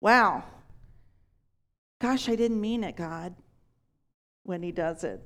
Wow. 0.00 0.42
Gosh, 2.00 2.28
I 2.28 2.34
didn't 2.34 2.60
mean 2.60 2.82
it, 2.82 2.96
God, 2.96 3.36
when 4.42 4.60
He 4.60 4.72
does 4.72 5.04
it. 5.04 5.22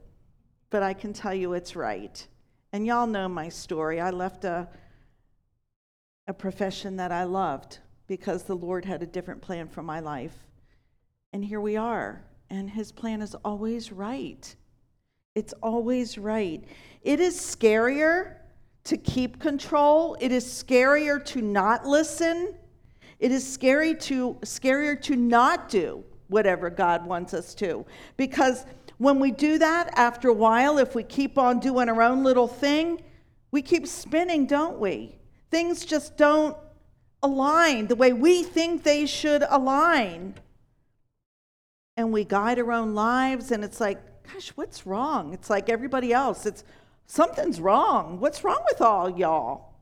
But 0.69 0.83
I 0.83 0.93
can 0.93 1.15
tell 1.15 1.33
you 1.33 1.55
it's 1.55 1.75
right. 1.75 2.27
And 2.75 2.85
y'all 2.85 3.07
know 3.07 3.31
my 3.31 3.49
story. 3.49 3.99
I 3.99 4.11
left 4.11 4.45
a, 4.45 4.69
a 6.27 6.35
profession 6.35 6.97
that 6.99 7.13
I 7.13 7.25
loved 7.25 7.79
because 8.09 8.43
the 8.43 8.57
Lord 8.57 8.85
had 8.85 9.03
a 9.03 9.07
different 9.07 9.41
plan 9.41 9.69
for 9.69 9.83
my 9.83 10.01
life. 10.01 10.37
And 11.33 11.43
here 11.43 11.63
we 11.63 11.79
are. 11.79 12.23
And 12.51 12.69
His 12.69 12.93
plan 12.93 13.23
is 13.23 13.35
always 13.37 13.91
right. 13.91 14.55
It's 15.39 15.55
always 15.63 16.19
right. 16.19 16.65
It 17.03 17.21
is 17.21 17.37
scarier 17.39 18.39
to 18.83 18.97
keep 18.97 19.39
control. 19.39 20.17
It 20.21 20.33
is 20.33 20.45
scarier 20.45 21.25
to 21.27 21.41
not 21.41 21.87
listen. 21.87 22.55
It 23.21 23.31
is 23.31 23.47
scary 23.47 23.95
to 23.95 24.37
scarier 24.43 25.01
to 25.03 25.15
not 25.15 25.69
do 25.69 26.03
whatever 26.27 26.71
God 26.71 27.07
wants 27.07 27.35
us 27.35 27.55
to. 27.55 27.87
Because 28.17 28.67
when 28.97 29.21
we 29.21 29.31
do 29.31 29.59
that, 29.59 29.97
after 29.97 30.29
a 30.29 30.35
while, 30.35 30.77
if 30.77 30.97
we 30.97 31.05
keep 31.05 31.39
on 31.39 31.61
doing 31.61 31.89
our 31.89 32.03
own 32.03 32.25
little 32.25 32.49
thing, 32.49 33.01
we 33.53 33.63
keep 33.63 33.87
spinning, 33.87 34.45
don't 34.45 34.81
we? 34.81 35.15
Things 35.53 35.85
just 35.85 36.17
don't 36.17 36.57
align 37.23 37.87
the 37.87 37.95
way 37.95 38.13
we 38.13 38.43
think 38.43 38.83
they 38.83 39.07
should 39.07 39.45
align. 39.49 40.35
And 41.97 42.13
we 42.13 42.25
guide 42.25 42.59
our 42.59 42.73
own 42.73 42.97
lives, 42.97 43.53
and 43.53 43.63
it's 43.63 43.81
like, 43.81 44.01
gosh, 44.33 44.51
what's 44.51 44.87
wrong? 44.87 45.33
It's 45.33 45.51
like 45.51 45.69
everybody 45.69 46.13
else. 46.13 46.47
It's 46.47 46.65
something's 47.07 47.61
wrong. 47.61 48.21
What's 48.21 48.45
wrong 48.45 48.63
with 48.69 48.81
all 48.81 49.11
y'all? 49.11 49.75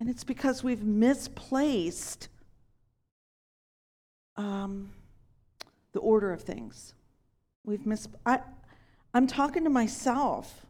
And 0.00 0.08
it's 0.08 0.24
because 0.24 0.62
we've 0.62 0.82
misplaced 0.82 2.28
um, 4.36 4.92
the 5.92 6.00
order 6.00 6.32
of 6.32 6.42
things. 6.42 6.94
We've 7.64 7.86
mis. 7.86 8.08
I, 8.26 8.40
I'm 9.12 9.26
talking 9.26 9.64
to 9.64 9.70
myself. 9.70 10.66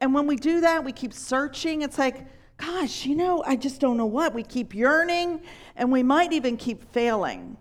And 0.00 0.14
when 0.14 0.26
we 0.26 0.36
do 0.36 0.60
that, 0.60 0.84
we 0.84 0.92
keep 0.92 1.12
searching. 1.12 1.82
It's 1.82 1.98
like, 1.98 2.26
gosh, 2.56 3.04
you 3.04 3.16
know, 3.16 3.42
I 3.46 3.56
just 3.56 3.80
don't 3.80 3.96
know 3.96 4.06
what. 4.06 4.34
We 4.34 4.42
keep 4.42 4.74
yearning, 4.74 5.40
and 5.76 5.92
we 5.92 6.02
might 6.02 6.32
even 6.32 6.56
keep 6.56 6.90
failing. 6.92 7.56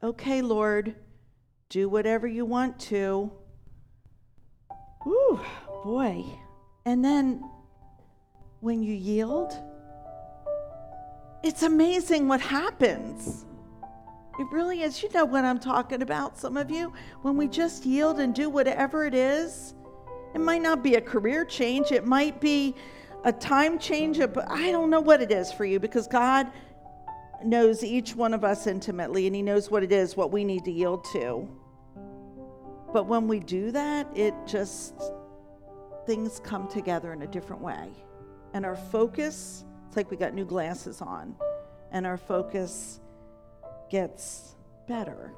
Okay, 0.00 0.42
Lord, 0.42 0.94
do 1.70 1.88
whatever 1.88 2.28
you 2.28 2.44
want 2.44 2.78
to. 2.80 3.32
Ooh, 5.04 5.40
boy. 5.82 6.24
And 6.86 7.04
then 7.04 7.42
when 8.60 8.80
you 8.82 8.94
yield, 8.94 9.52
it's 11.42 11.64
amazing 11.64 12.28
what 12.28 12.40
happens. 12.40 13.44
It 14.38 14.46
really 14.52 14.82
is. 14.82 15.02
You 15.02 15.08
know 15.12 15.24
what 15.24 15.44
I'm 15.44 15.58
talking 15.58 16.00
about, 16.02 16.38
some 16.38 16.56
of 16.56 16.70
you. 16.70 16.92
When 17.22 17.36
we 17.36 17.48
just 17.48 17.84
yield 17.84 18.20
and 18.20 18.32
do 18.32 18.48
whatever 18.48 19.04
it 19.04 19.14
is, 19.14 19.74
it 20.32 20.40
might 20.40 20.62
not 20.62 20.84
be 20.84 20.94
a 20.94 21.00
career 21.00 21.44
change, 21.44 21.90
it 21.90 22.06
might 22.06 22.40
be 22.40 22.76
a 23.24 23.32
time 23.32 23.80
change, 23.80 24.18
but 24.18 24.48
I 24.48 24.70
don't 24.70 24.90
know 24.90 25.00
what 25.00 25.20
it 25.20 25.32
is 25.32 25.50
for 25.50 25.64
you 25.64 25.80
because 25.80 26.06
God 26.06 26.52
knows 27.44 27.84
each 27.84 28.14
one 28.14 28.34
of 28.34 28.44
us 28.44 28.66
intimately 28.66 29.26
and 29.26 29.36
He 29.36 29.42
knows 29.42 29.70
what 29.70 29.82
it 29.82 29.92
is, 29.92 30.16
what 30.16 30.32
we 30.32 30.44
need 30.44 30.64
to 30.64 30.72
yield 30.72 31.04
to. 31.12 31.48
But 32.92 33.06
when 33.06 33.28
we 33.28 33.40
do 33.40 33.70
that, 33.72 34.08
it 34.16 34.34
just 34.46 34.94
things 36.06 36.40
come 36.42 36.68
together 36.68 37.12
in 37.12 37.22
a 37.22 37.26
different 37.26 37.62
way. 37.62 37.90
And 38.54 38.64
our 38.64 38.76
focus, 38.76 39.64
it's 39.86 39.96
like 39.96 40.10
we 40.10 40.16
got 40.16 40.32
new 40.32 40.46
glasses 40.46 41.02
on, 41.02 41.36
and 41.92 42.06
our 42.06 42.16
focus 42.16 43.00
gets 43.90 44.56
better. 44.86 45.32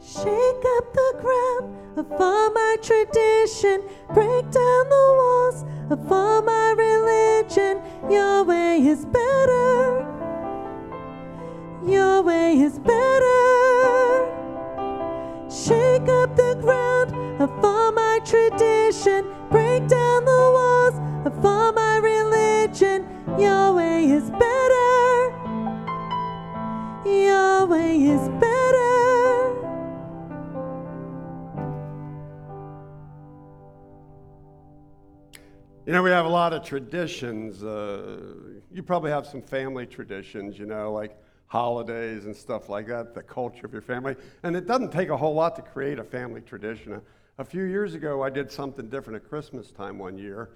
Shake 0.00 0.64
up 0.76 0.92
the 0.92 1.18
ground 1.20 1.98
of 1.98 2.12
all 2.12 2.50
my 2.50 2.76
tradition. 2.82 3.82
Break 4.12 4.44
down 4.50 4.88
the 4.88 5.14
walls 5.18 5.64
of 5.90 6.12
all 6.12 6.42
my 6.42 6.74
religion. 6.76 7.80
Your 8.10 8.44
way 8.44 8.86
is 8.86 9.04
better. 9.04 10.06
Your 11.84 12.22
way 12.22 12.56
is 12.56 12.78
better. 12.78 14.26
Shake 15.50 16.08
up 16.08 16.36
the 16.36 16.56
ground 16.60 17.42
of 17.42 17.50
all 17.64 17.90
my 17.90 18.20
tradition. 18.24 18.75
You 35.86 35.92
know, 35.92 36.02
we 36.02 36.10
have 36.10 36.26
a 36.26 36.28
lot 36.28 36.52
of 36.52 36.64
traditions. 36.64 37.62
Uh, 37.62 38.18
you 38.72 38.82
probably 38.82 39.12
have 39.12 39.24
some 39.24 39.40
family 39.40 39.86
traditions, 39.86 40.58
you 40.58 40.66
know, 40.66 40.92
like 40.92 41.16
holidays 41.46 42.24
and 42.24 42.34
stuff 42.34 42.68
like 42.68 42.88
that, 42.88 43.14
the 43.14 43.22
culture 43.22 43.64
of 43.66 43.72
your 43.72 43.82
family. 43.82 44.16
And 44.42 44.56
it 44.56 44.66
doesn't 44.66 44.90
take 44.90 45.10
a 45.10 45.16
whole 45.16 45.34
lot 45.34 45.54
to 45.54 45.62
create 45.62 46.00
a 46.00 46.04
family 46.04 46.40
tradition. 46.40 46.94
A, 46.94 47.02
a 47.38 47.44
few 47.44 47.62
years 47.62 47.94
ago, 47.94 48.24
I 48.24 48.30
did 48.30 48.50
something 48.50 48.88
different 48.88 49.22
at 49.22 49.28
Christmas 49.28 49.70
time 49.70 49.96
one 49.96 50.18
year, 50.18 50.50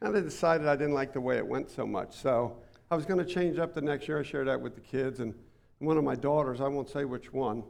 and 0.00 0.16
I 0.16 0.20
decided 0.20 0.66
I 0.66 0.74
didn't 0.74 0.94
like 0.94 1.12
the 1.12 1.20
way 1.20 1.36
it 1.36 1.46
went 1.46 1.70
so 1.70 1.86
much. 1.86 2.16
So 2.16 2.56
I 2.90 2.96
was 2.96 3.06
going 3.06 3.24
to 3.24 3.32
change 3.32 3.60
up 3.60 3.74
the 3.74 3.82
next 3.82 4.08
year. 4.08 4.18
I 4.18 4.24
shared 4.24 4.48
that 4.48 4.60
with 4.60 4.74
the 4.74 4.80
kids, 4.80 5.20
and 5.20 5.32
one 5.78 5.96
of 5.96 6.02
my 6.02 6.16
daughters, 6.16 6.60
I 6.60 6.66
won't 6.66 6.90
say 6.90 7.04
which 7.04 7.32
one, 7.32 7.62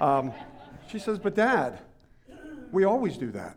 um, 0.00 0.32
she 0.88 0.98
says, 0.98 1.20
But 1.20 1.36
dad, 1.36 1.78
we 2.72 2.82
always 2.82 3.16
do 3.16 3.30
that. 3.30 3.56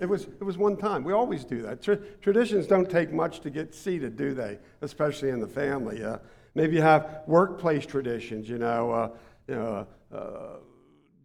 It 0.00 0.08
was, 0.08 0.24
it 0.24 0.44
was 0.44 0.56
one 0.56 0.76
time. 0.76 1.02
We 1.02 1.12
always 1.12 1.44
do 1.44 1.62
that. 1.62 1.82
Tra- 1.82 1.96
traditions 2.20 2.66
don't 2.66 2.88
take 2.88 3.12
much 3.12 3.40
to 3.40 3.50
get 3.50 3.74
seated, 3.74 4.16
do 4.16 4.32
they? 4.32 4.58
Especially 4.80 5.30
in 5.30 5.40
the 5.40 5.46
family. 5.46 6.04
Uh, 6.04 6.18
maybe 6.54 6.76
you 6.76 6.82
have 6.82 7.22
workplace 7.26 7.84
traditions, 7.84 8.48
you 8.48 8.58
know, 8.58 8.90
uh, 8.92 9.10
you 9.48 9.54
know 9.56 9.86
uh, 10.14 10.58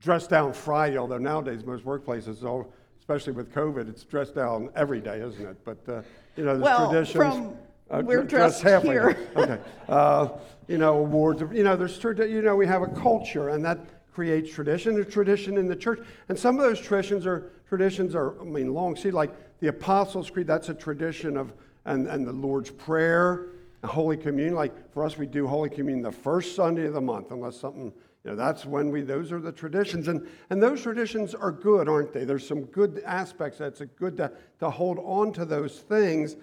dress 0.02 0.28
down 0.28 0.54
Friday, 0.54 0.98
although 0.98 1.18
nowadays 1.20 1.64
most 1.66 1.86
workplaces, 1.86 2.44
oh, 2.44 2.72
especially 3.00 3.34
with 3.34 3.54
COVID, 3.54 3.88
it's 3.90 4.04
dressed 4.04 4.36
down 4.36 4.70
every 4.76 5.02
day, 5.02 5.22
isn't 5.22 5.46
it? 5.46 5.58
But, 5.64 5.78
uh, 5.88 6.02
you 6.36 6.44
know, 6.46 6.54
there's 6.58 6.64
Well, 6.64 6.90
traditions. 6.90 7.16
from- 7.16 7.58
we're 8.06 8.18
dr- 8.24 8.28
dressed 8.30 8.64
halfway. 8.64 8.94
here. 8.94 9.18
okay. 9.36 9.60
Uh, 9.88 10.30
you 10.68 10.80
know, 10.80 10.98
awards. 10.98 11.44
You 11.52 11.64
know, 11.64 11.76
there's 11.76 12.02
you 12.04 12.42
know 12.42 12.56
we 12.56 12.66
have 12.66 12.82
a 12.82 12.88
culture, 12.88 13.50
and 13.50 13.64
that 13.66 13.80
creates 14.12 14.52
tradition. 14.52 14.96
There's 14.96 15.14
tradition 15.14 15.58
in 15.58 15.68
the 15.68 15.76
church, 15.76 16.00
and 16.30 16.40
some 16.40 16.58
of 16.58 16.64
those 16.64 16.80
traditions 16.80 17.28
are 17.28 17.52
traditions 17.78 18.14
are 18.14 18.40
I 18.40 18.44
mean 18.44 18.72
long. 18.72 18.96
See, 18.96 19.10
like 19.10 19.32
the 19.60 19.70
Apostles' 19.70 20.30
Creed. 20.30 20.46
That's 20.46 20.70
a 20.70 20.76
tradition 20.76 21.36
of 21.36 21.54
and 21.86 22.08
and 22.08 22.28
the 22.28 22.32
Lord's 22.32 22.70
Prayer, 22.70 23.48
and 23.82 23.90
Holy 23.90 24.16
Communion. 24.16 24.54
Like 24.54 24.94
for 24.94 25.04
us, 25.04 25.18
we 25.18 25.26
do 25.26 25.48
Holy 25.48 25.72
Communion 25.72 26.04
the 26.04 26.12
first 26.12 26.56
Sunday 26.56 26.86
of 26.86 26.94
the 26.94 27.02
month, 27.02 27.32
unless 27.32 27.60
something. 27.60 27.92
You 28.24 28.32
know, 28.32 28.36
that's 28.36 28.64
when 28.64 28.92
we. 28.92 29.02
Those 29.02 29.32
are 29.32 29.40
the 29.40 29.52
traditions, 29.52 30.08
and 30.08 30.28
and 30.52 30.62
those 30.62 30.84
traditions 30.84 31.34
are 31.34 31.52
good, 31.52 31.90
aren't 31.90 32.14
they? 32.14 32.26
There's 32.26 32.48
some 32.48 32.66
good 32.66 33.02
aspects. 33.08 33.58
That's 33.58 33.82
good 33.98 34.18
to 34.18 34.32
to 34.60 34.70
hold 34.70 35.00
on 35.00 35.34
to 35.34 35.44
those 35.44 35.80
things. 35.80 36.36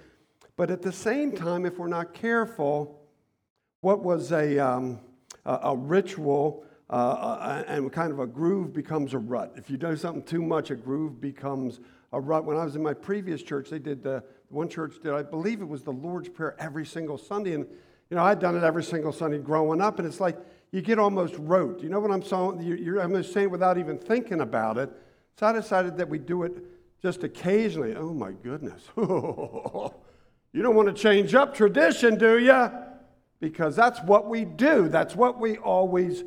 But 0.56 0.72
at 0.72 0.82
the 0.82 0.90
same 0.90 1.30
time, 1.30 1.64
if 1.64 1.78
we're 1.78 1.86
not 1.86 2.12
careful, 2.12 3.00
what 3.82 4.02
was 4.02 4.32
a, 4.32 4.58
um, 4.58 4.98
a, 5.46 5.60
a 5.62 5.76
ritual 5.76 6.64
uh, 6.90 6.92
uh, 6.92 7.64
and 7.68 7.92
kind 7.92 8.12
of 8.12 8.18
a 8.18 8.26
groove 8.26 8.72
becomes 8.72 9.14
a 9.14 9.18
rut. 9.18 9.52
If 9.56 9.70
you 9.70 9.76
do 9.76 9.96
something 9.96 10.24
too 10.24 10.42
much, 10.42 10.70
a 10.70 10.74
groove 10.74 11.20
becomes 11.20 11.78
a 12.12 12.20
rut. 12.20 12.44
When 12.44 12.56
I 12.56 12.64
was 12.64 12.74
in 12.74 12.82
my 12.82 12.94
previous 12.94 13.42
church, 13.42 13.70
they 13.70 13.78
did 13.78 14.02
the 14.02 14.24
one 14.48 14.68
church 14.68 14.96
did 15.00 15.12
I 15.12 15.22
believe 15.22 15.60
it 15.60 15.68
was 15.68 15.82
the 15.82 15.92
Lord's 15.92 16.28
Prayer 16.28 16.56
every 16.58 16.84
single 16.84 17.16
Sunday, 17.16 17.54
and 17.54 17.64
you 18.10 18.16
know 18.16 18.24
I'd 18.24 18.40
done 18.40 18.56
it 18.56 18.64
every 18.64 18.82
single 18.82 19.12
Sunday 19.12 19.38
growing 19.38 19.80
up, 19.80 20.00
and 20.00 20.08
it's 20.08 20.18
like 20.18 20.36
you 20.72 20.80
get 20.82 20.98
almost 20.98 21.34
rote. 21.38 21.80
You 21.80 21.88
know 21.88 22.00
what 22.00 22.10
I'm 22.10 22.22
saying? 22.22 22.60
You're, 22.60 23.08
just 23.08 23.32
saying 23.32 23.50
without 23.50 23.78
even 23.78 23.96
thinking 23.96 24.40
about 24.40 24.76
it. 24.76 24.90
So 25.38 25.46
I 25.46 25.52
decided 25.52 25.96
that 25.98 26.08
we 26.08 26.18
do 26.18 26.42
it 26.42 26.52
just 27.00 27.22
occasionally. 27.22 27.94
Oh 27.94 28.12
my 28.12 28.32
goodness. 28.32 28.82
You 30.52 30.62
don't 30.62 30.74
want 30.74 30.88
to 30.88 30.94
change 30.94 31.34
up 31.34 31.54
tradition, 31.54 32.18
do 32.18 32.38
you? 32.38 32.70
Because 33.38 33.76
that's 33.76 34.00
what 34.02 34.28
we 34.28 34.44
do. 34.44 34.88
That's 34.88 35.14
what 35.14 35.38
we 35.38 35.58
always 35.58 36.24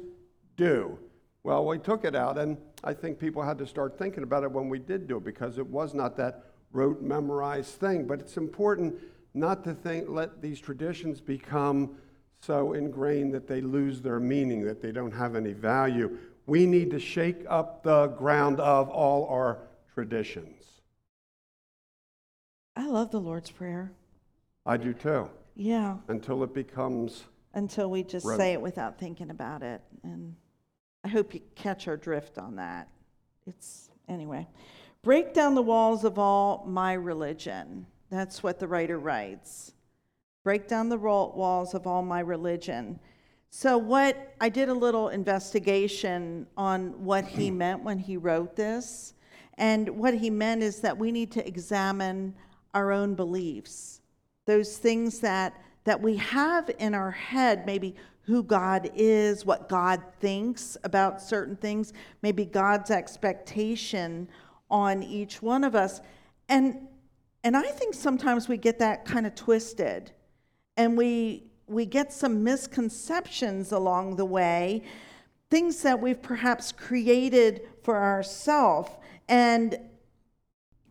do. 0.55 0.97
Well, 1.43 1.65
we 1.65 1.77
took 1.77 2.05
it 2.05 2.15
out, 2.15 2.37
and 2.37 2.57
I 2.83 2.93
think 2.93 3.19
people 3.19 3.43
had 3.43 3.57
to 3.57 3.67
start 3.67 3.97
thinking 3.97 4.23
about 4.23 4.43
it 4.43 4.51
when 4.51 4.69
we 4.69 4.79
did 4.79 5.07
do 5.07 5.17
it 5.17 5.23
because 5.25 5.57
it 5.57 5.67
was 5.67 5.93
not 5.93 6.15
that 6.17 6.45
rote, 6.71 7.01
memorized 7.01 7.71
thing. 7.75 8.07
But 8.07 8.19
it's 8.19 8.37
important 8.37 8.95
not 9.33 9.63
to 9.65 9.73
think, 9.73 10.07
let 10.07 10.41
these 10.41 10.59
traditions 10.59 11.19
become 11.19 11.97
so 12.39 12.73
ingrained 12.73 13.33
that 13.33 13.47
they 13.47 13.61
lose 13.61 14.01
their 14.01 14.19
meaning, 14.19 14.63
that 14.65 14.81
they 14.81 14.91
don't 14.91 15.11
have 15.11 15.35
any 15.35 15.53
value. 15.53 16.17
We 16.45 16.65
need 16.65 16.91
to 16.91 16.99
shake 16.99 17.45
up 17.49 17.83
the 17.83 18.07
ground 18.07 18.59
of 18.59 18.89
all 18.89 19.27
our 19.27 19.59
traditions. 19.93 20.81
I 22.75 22.87
love 22.87 23.11
the 23.11 23.21
Lord's 23.21 23.51
Prayer. 23.51 23.91
I 24.65 24.77
do 24.77 24.93
too. 24.93 25.29
Yeah, 25.55 25.97
until 26.07 26.43
it 26.43 26.53
becomes 26.53 27.25
until 27.53 27.91
we 27.91 28.03
just 28.03 28.25
Right. 28.25 28.37
say 28.37 28.53
it 28.53 28.61
without 28.61 28.97
thinking 28.97 29.29
about 29.29 29.61
it. 29.61 29.81
And 30.03 30.35
I 31.03 31.07
hope 31.07 31.33
you 31.33 31.41
catch 31.55 31.87
our 31.87 31.97
drift 31.97 32.37
on 32.37 32.55
that. 32.55 32.87
It's, 33.45 33.89
anyway. 34.07 34.47
Break 35.01 35.33
down 35.33 35.55
the 35.55 35.61
walls 35.61 36.03
of 36.03 36.17
all 36.17 36.63
my 36.65 36.93
religion. 36.93 37.85
That's 38.09 38.41
what 38.41 38.59
the 38.59 38.67
writer 38.67 38.99
writes. 38.99 39.73
Break 40.43 40.67
down 40.67 40.89
the 40.89 40.97
walls 40.97 41.73
of 41.73 41.87
all 41.87 42.01
my 42.01 42.19
religion. 42.19 42.99
So, 43.49 43.77
what 43.77 44.33
I 44.41 44.49
did 44.49 44.69
a 44.69 44.73
little 44.73 45.09
investigation 45.09 46.47
on 46.57 47.03
what 47.03 47.25
he 47.25 47.51
meant 47.63 47.83
when 47.83 47.99
he 47.99 48.17
wrote 48.17 48.55
this. 48.55 49.13
And 49.57 49.89
what 49.89 50.15
he 50.15 50.29
meant 50.29 50.63
is 50.63 50.79
that 50.81 50.97
we 50.97 51.11
need 51.11 51.31
to 51.33 51.47
examine 51.47 52.33
our 52.73 52.91
own 52.91 53.13
beliefs 53.13 54.01
those 54.45 54.77
things 54.77 55.19
that 55.19 55.53
that 55.83 56.01
we 56.01 56.15
have 56.17 56.69
in 56.79 56.93
our 56.93 57.11
head 57.11 57.65
maybe 57.65 57.95
who 58.21 58.43
god 58.43 58.89
is 58.95 59.45
what 59.45 59.67
god 59.67 60.01
thinks 60.19 60.77
about 60.83 61.21
certain 61.21 61.55
things 61.55 61.93
maybe 62.21 62.45
god's 62.45 62.91
expectation 62.91 64.27
on 64.73 65.03
each 65.03 65.41
one 65.41 65.63
of 65.63 65.75
us. 65.75 66.01
And 66.49 66.87
and 67.43 67.55
i 67.55 67.63
think 67.63 67.93
sometimes 67.93 68.49
we 68.49 68.57
get 68.57 68.79
that 68.79 69.05
kind 69.05 69.25
of 69.25 69.35
twisted 69.35 70.11
and 70.77 70.97
we 70.97 71.43
we 71.67 71.85
get 71.85 72.11
some 72.11 72.43
misconceptions 72.43 73.71
along 73.71 74.15
the 74.15 74.25
way 74.25 74.81
things 75.49 75.81
that 75.83 75.99
we've 76.01 76.21
perhaps 76.21 76.71
created 76.71 77.61
for 77.83 77.97
ourselves 77.97 78.91
and 79.29 79.77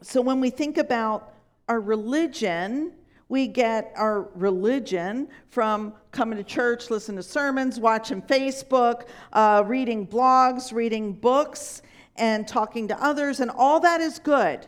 so 0.03 0.21
when 0.21 0.41
we 0.41 0.51
think 0.51 0.79
about 0.79 1.35
our 1.69 1.81
religion 1.81 2.93
we 3.33 3.47
get 3.47 3.91
our 3.97 4.29
religion 4.35 5.27
from 5.49 5.95
coming 6.11 6.37
to 6.37 6.45
church, 6.45 6.91
listening 6.91 7.17
to 7.17 7.23
sermons, 7.23 7.81
watching 7.81 8.21
Facebook, 8.21 9.07
uh, 9.33 9.65
reading 9.67 10.07
blogs, 10.07 10.71
reading 10.71 11.15
books, 11.15 11.81
and 12.17 12.47
talking 12.47 12.87
to 12.87 13.03
others. 13.03 13.41
And 13.41 13.51
all 13.51 13.81
that 13.81 14.03
is 14.03 14.19
good. 14.19 14.67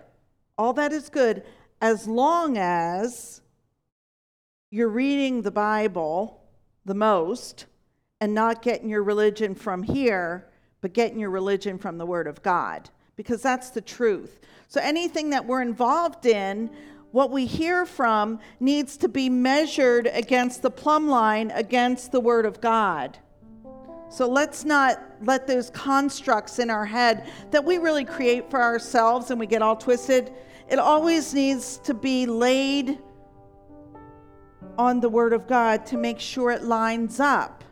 All 0.56 0.72
that 0.72 0.94
is 0.94 1.10
good 1.10 1.42
as 1.82 2.08
long 2.08 2.56
as 2.56 3.42
you're 4.70 4.88
reading 4.88 5.42
the 5.42 5.50
Bible 5.50 6.42
the 6.86 6.94
most 6.94 7.66
and 8.22 8.32
not 8.32 8.62
getting 8.62 8.88
your 8.88 9.02
religion 9.02 9.54
from 9.54 9.82
here, 9.82 10.48
but 10.80 10.94
getting 10.94 11.18
your 11.18 11.28
religion 11.28 11.76
from 11.76 11.98
the 11.98 12.06
Word 12.06 12.26
of 12.26 12.42
God, 12.42 12.88
because 13.14 13.42
that's 13.42 13.68
the 13.68 13.82
truth. 13.82 14.40
So 14.68 14.80
anything 14.80 15.28
that 15.30 15.44
we're 15.44 15.60
involved 15.60 16.24
in, 16.24 16.70
what 17.14 17.30
we 17.30 17.46
hear 17.46 17.86
from 17.86 18.40
needs 18.58 18.96
to 18.96 19.06
be 19.06 19.28
measured 19.28 20.10
against 20.12 20.62
the 20.62 20.70
plumb 20.70 21.06
line, 21.06 21.52
against 21.52 22.10
the 22.10 22.18
Word 22.18 22.44
of 22.44 22.60
God. 22.60 23.16
So 24.10 24.28
let's 24.28 24.64
not 24.64 25.00
let 25.22 25.46
those 25.46 25.70
constructs 25.70 26.58
in 26.58 26.70
our 26.70 26.84
head 26.84 27.30
that 27.52 27.64
we 27.64 27.78
really 27.78 28.04
create 28.04 28.50
for 28.50 28.60
ourselves 28.60 29.30
and 29.30 29.38
we 29.38 29.46
get 29.46 29.62
all 29.62 29.76
twisted. 29.76 30.32
It 30.68 30.80
always 30.80 31.32
needs 31.32 31.78
to 31.84 31.94
be 31.94 32.26
laid 32.26 32.98
on 34.76 34.98
the 34.98 35.08
Word 35.08 35.32
of 35.32 35.46
God 35.46 35.86
to 35.86 35.96
make 35.96 36.18
sure 36.18 36.50
it 36.50 36.64
lines 36.64 37.20
up. 37.20 37.62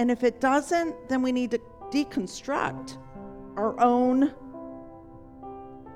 And 0.00 0.10
if 0.10 0.24
it 0.24 0.40
doesn't, 0.40 1.08
then 1.08 1.22
we 1.22 1.30
need 1.30 1.52
to 1.52 1.60
deconstruct. 1.92 2.98
our 3.56 3.78
own 3.80 4.34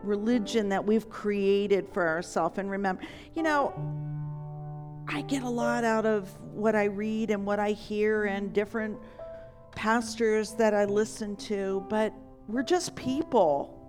religion 0.06 0.68
that 0.68 0.84
we've 0.84 1.08
created 1.08 1.88
for 1.92 2.06
ourselves. 2.06 2.58
And 2.58 2.70
remember, 2.70 3.02
you 3.34 3.42
know, 3.42 3.72
I 5.08 5.22
get 5.22 5.42
a 5.42 5.48
lot 5.48 5.84
out 5.84 6.06
of 6.06 6.28
what 6.52 6.74
I 6.74 6.84
read 6.84 7.30
and 7.30 7.44
what 7.44 7.58
I 7.58 7.72
hear 7.72 8.24
and 8.24 8.52
different 8.52 8.98
pastors 9.72 10.52
that 10.52 10.72
I 10.72 10.84
listen 10.84 11.36
to, 11.36 11.84
but 11.88 12.12
we're 12.48 12.62
just 12.62 12.94
people. 12.94 13.80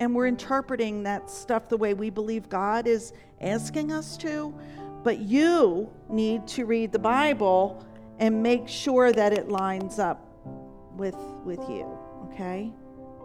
And 0.00 0.14
we're 0.14 0.26
interpreting 0.26 1.04
that 1.04 1.30
stuff 1.30 1.68
the 1.68 1.76
way 1.76 1.94
we 1.94 2.10
believe 2.10 2.48
God 2.48 2.88
is 2.88 3.12
asking 3.40 3.92
us 3.92 4.16
to. 4.18 4.52
But 5.04 5.18
you 5.18 5.90
need 6.08 6.46
to 6.48 6.64
read 6.64 6.90
the 6.90 6.98
Bible 6.98 7.86
and 8.18 8.42
make 8.42 8.68
sure 8.68 9.12
that 9.12 9.32
it 9.32 9.48
lines 9.48 9.98
up 9.98 10.26
with, 10.96 11.16
with 11.44 11.60
you, 11.68 11.86
okay? 12.26 12.72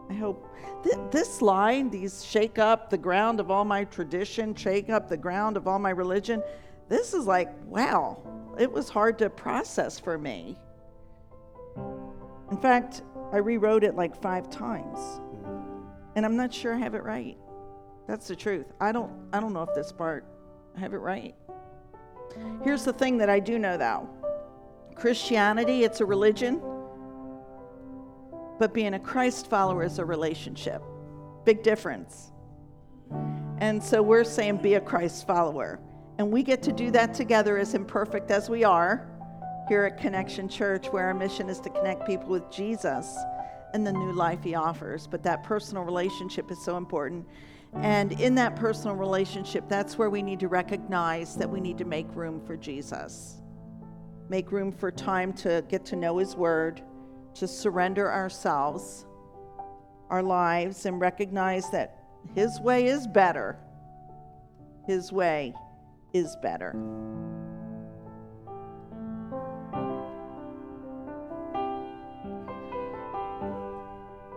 I 0.09 0.13
hope 0.13 0.49
th- 0.83 0.97
this 1.11 1.41
line, 1.41 1.89
these 1.89 2.23
shake 2.23 2.59
up 2.59 2.89
the 2.89 2.97
ground 2.97 3.39
of 3.39 3.51
all 3.51 3.65
my 3.65 3.83
tradition, 3.83 4.55
shake 4.55 4.89
up 4.89 5.09
the 5.09 5.17
ground 5.17 5.57
of 5.57 5.67
all 5.67 5.79
my 5.79 5.89
religion, 5.89 6.41
this 6.89 7.13
is 7.13 7.25
like, 7.25 7.49
wow, 7.65 8.21
it 8.57 8.71
was 8.71 8.89
hard 8.89 9.19
to 9.19 9.29
process 9.29 9.99
for 9.99 10.17
me. 10.17 10.57
In 12.49 12.57
fact, 12.57 13.01
I 13.31 13.37
rewrote 13.37 13.83
it 13.83 13.95
like 13.95 14.19
five 14.21 14.49
times. 14.49 14.99
And 16.15 16.25
I'm 16.25 16.37
not 16.37 16.53
sure 16.53 16.73
I 16.73 16.77
have 16.77 16.95
it 16.95 17.03
right. 17.03 17.37
That's 18.07 18.27
the 18.27 18.35
truth. 18.35 18.67
I 18.79 18.91
don't 18.91 19.11
I 19.33 19.39
don't 19.39 19.53
know 19.53 19.63
if 19.63 19.75
this 19.75 19.91
part 19.91 20.25
I 20.75 20.79
have 20.79 20.93
it 20.93 20.99
right. 20.99 21.35
Here's 22.63 22.85
the 22.85 22.93
thing 22.93 23.17
that 23.17 23.29
I 23.29 23.39
do 23.39 23.59
know 23.59 23.77
though. 23.77 24.09
Christianity, 24.95 25.83
it's 25.83 25.99
a 26.01 26.05
religion, 26.05 26.61
but 28.59 28.73
being 28.73 28.93
a 28.95 28.99
Christ 28.99 29.47
follower 29.47 29.83
is 29.83 29.99
a 29.99 30.05
relationship. 30.05 30.81
Big 31.45 31.63
difference. 31.63 32.31
And 33.59 33.81
so 33.81 34.01
we're 34.01 34.23
saying 34.23 34.57
be 34.57 34.75
a 34.75 34.81
Christ 34.81 35.25
follower. 35.25 35.79
And 36.17 36.31
we 36.31 36.43
get 36.43 36.61
to 36.63 36.71
do 36.71 36.91
that 36.91 37.13
together, 37.13 37.57
as 37.57 37.73
imperfect 37.73 38.31
as 38.31 38.49
we 38.49 38.63
are, 38.63 39.07
here 39.67 39.83
at 39.83 39.99
Connection 39.99 40.49
Church, 40.49 40.87
where 40.87 41.05
our 41.05 41.13
mission 41.13 41.49
is 41.49 41.59
to 41.61 41.69
connect 41.69 42.07
people 42.07 42.29
with 42.29 42.49
Jesus 42.51 43.15
and 43.73 43.85
the 43.85 43.91
new 43.91 44.11
life 44.13 44.43
he 44.43 44.55
offers. 44.55 45.07
But 45.07 45.23
that 45.23 45.43
personal 45.43 45.83
relationship 45.83 46.51
is 46.51 46.63
so 46.63 46.77
important. 46.77 47.27
And 47.73 48.13
in 48.13 48.33
that 48.35 48.55
personal 48.55 48.95
relationship, 48.95 49.65
that's 49.67 49.97
where 49.97 50.09
we 50.09 50.21
need 50.21 50.39
to 50.39 50.47
recognize 50.47 51.35
that 51.35 51.49
we 51.49 51.59
need 51.59 51.77
to 51.77 51.85
make 51.85 52.07
room 52.15 52.41
for 52.45 52.57
Jesus. 52.57 53.41
Make 54.29 54.51
room 54.51 54.71
for 54.71 54.89
time 54.91 55.33
to 55.33 55.63
get 55.69 55.85
to 55.87 55.95
know 55.95 56.17
his 56.17 56.35
word, 56.35 56.81
to 57.39 57.47
surrender 57.47 58.11
ourselves, 58.11 59.05
our 60.09 60.23
lives, 60.23 60.85
and 60.85 60.99
recognize 60.99 61.69
that 61.71 62.03
his 62.35 62.59
way 62.59 62.87
is 62.87 63.07
better. 63.07 63.57
His 64.85 65.11
way 65.11 65.53
is 66.13 66.35
better. 66.41 66.71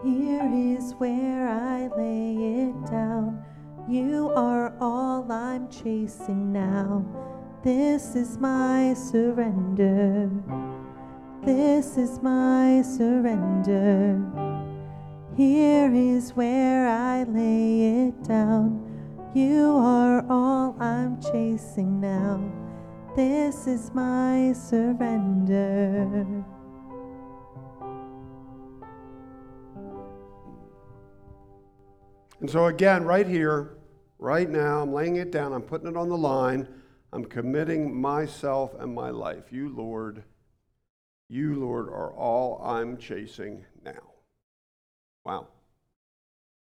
Here 0.04 0.50
is 0.52 0.92
where 0.98 1.48
I 1.48 1.88
lay 1.96 2.68
it 2.68 2.86
down. 2.90 3.44
You 3.88 4.30
are 4.34 4.74
all 4.80 5.30
I'm 5.30 5.68
chasing 5.68 6.52
now. 6.52 7.04
This 7.62 8.14
is 8.14 8.38
my 8.38 8.94
surrender. 8.94 10.30
This 11.42 11.96
is 11.96 12.20
my 12.22 12.82
surrender. 12.82 14.20
Here 15.36 15.90
is 15.90 16.32
where 16.32 16.86
I 16.86 17.22
lay 17.24 18.08
it 18.08 18.24
down. 18.24 18.86
You 19.34 19.74
are 19.76 20.22
all 20.28 20.76
I'm 20.78 21.18
chasing 21.22 21.98
now. 21.98 22.42
This 23.16 23.66
is 23.66 23.90
my 23.94 24.52
surrender. 24.52 26.26
And 32.40 32.50
so, 32.50 32.66
again, 32.66 33.04
right 33.04 33.26
here, 33.26 33.78
right 34.18 34.48
now, 34.48 34.82
I'm 34.82 34.92
laying 34.92 35.16
it 35.16 35.30
down, 35.30 35.54
I'm 35.54 35.62
putting 35.62 35.88
it 35.88 35.96
on 35.96 36.10
the 36.10 36.18
line, 36.18 36.68
I'm 37.14 37.24
committing 37.24 37.98
myself 37.98 38.74
and 38.78 38.94
my 38.94 39.08
life. 39.08 39.44
You, 39.50 39.74
Lord, 39.74 40.22
you, 41.30 41.54
Lord, 41.54 41.88
are 41.88 42.12
all 42.12 42.60
I'm 42.62 42.96
chasing 42.98 43.64
now. 43.84 44.02
Wow. 45.24 45.46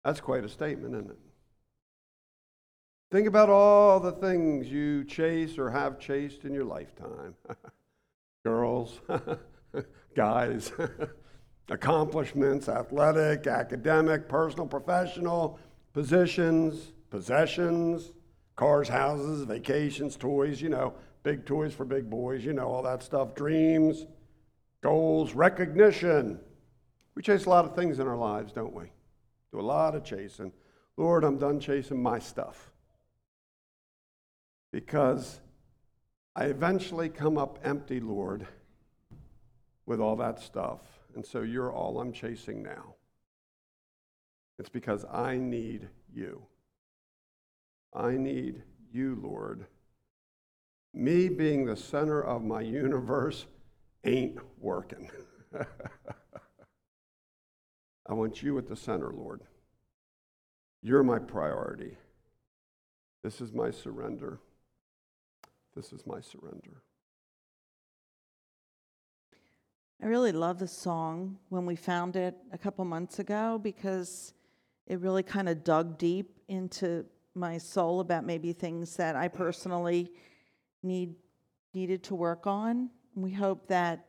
That's 0.05 0.21
quite 0.21 0.45
a 0.45 0.49
statement, 0.49 0.95
isn't 0.95 1.11
it? 1.11 1.19
Think 3.11 3.29
about 3.29 3.49
all 3.49 4.01
the 4.01 4.13
things 4.13 4.67
you 4.69 5.05
chase 5.05 5.59
or 5.59 5.71
have 5.71 5.99
chased 6.01 6.45
in 6.45 6.53
your 6.53 6.65
lifetime 6.65 7.35
girls, 8.45 9.01
guys, 10.17 10.73
accomplishments, 11.71 12.69
athletic, 12.69 13.47
academic, 13.47 14.29
personal, 14.29 14.67
professional, 14.67 15.59
positions, 15.93 16.93
possessions, 17.11 18.13
cars, 18.57 18.89
houses, 18.89 19.45
vacations, 19.45 20.17
toys, 20.17 20.61
you 20.61 20.69
know, 20.69 20.95
big 21.23 21.47
toys 21.47 21.73
for 21.73 21.85
big 21.85 22.11
boys, 22.11 22.45
you 22.45 22.53
know, 22.53 22.67
all 22.67 22.83
that 22.83 23.03
stuff, 23.03 23.35
dreams, 23.35 24.05
goals, 24.83 25.35
recognition. 25.35 26.41
We 27.15 27.23
chase 27.23 27.47
a 27.47 27.51
lot 27.51 27.65
of 27.65 27.75
things 27.75 27.99
in 27.99 28.07
our 28.07 28.17
lives, 28.17 28.53
don't 28.53 28.75
we? 28.75 28.87
Do 29.53 29.61
a 29.61 29.63
lot 29.63 29.95
of 29.95 30.05
chasing. 30.05 30.53
Lord, 30.97 31.25
I'm 31.25 31.39
done 31.39 31.61
chasing 31.61 32.03
my 32.03 32.19
stuff. 32.19 32.73
Because 34.73 35.41
I 36.37 36.45
eventually 36.45 37.09
come 37.09 37.39
up 37.39 37.59
empty, 37.65 38.01
Lord, 38.01 38.47
with 39.87 40.01
all 40.01 40.17
that 40.17 40.41
stuff. 40.41 40.81
And 41.15 41.25
so 41.25 41.43
you're 41.43 41.73
all 41.73 42.01
I'm 42.01 42.13
chasing 42.13 42.63
now. 42.63 42.95
It's 44.59 44.69
because 44.69 45.05
I 45.11 45.37
need 45.37 45.89
you. 46.13 46.43
I 47.95 48.13
need 48.13 48.63
you, 48.93 49.19
Lord. 49.23 49.67
Me 50.93 51.29
being 51.29 51.65
the 51.65 51.77
center 51.77 52.23
of 52.23 52.45
my 52.45 52.61
universe 52.61 53.47
ain't 54.09 54.39
working. 54.59 55.11
I 58.09 58.15
want 58.15 58.43
you 58.43 58.57
at 58.59 58.67
the 58.67 58.77
center, 58.77 59.13
Lord. 59.13 59.43
You're 60.83 61.03
my 61.03 61.19
priority. 61.19 61.97
This 63.23 63.41
is 63.41 63.53
my 63.53 63.71
surrender. 63.71 64.41
This 65.75 65.93
is 65.93 66.07
my 66.07 66.21
surrender. 66.21 66.83
I 70.03 70.07
really 70.07 70.33
love 70.33 70.59
the 70.59 70.69
song 70.69 71.39
when 71.49 71.67
we 71.67 71.75
found 71.77 72.17
it 72.17 72.37
a 72.53 72.59
couple 72.59 72.85
months 72.85 73.19
ago 73.19 73.59
because 73.61 74.33
it 74.87 75.01
really 75.01 75.25
kind 75.25 75.49
of 75.49 75.65
dug 75.65 75.99
deep 75.99 76.39
into 76.49 77.05
my 77.35 77.59
soul 77.59 78.01
about 78.01 78.25
maybe 78.25 78.53
things 78.53 78.97
that 78.97 79.17
I 79.17 79.29
personally 79.29 80.13
need 80.83 81.15
needed 81.75 82.03
to 82.05 82.15
work 82.15 82.47
on. 82.47 82.91
We 83.23 83.33
hope 83.33 83.67
that 83.69 84.07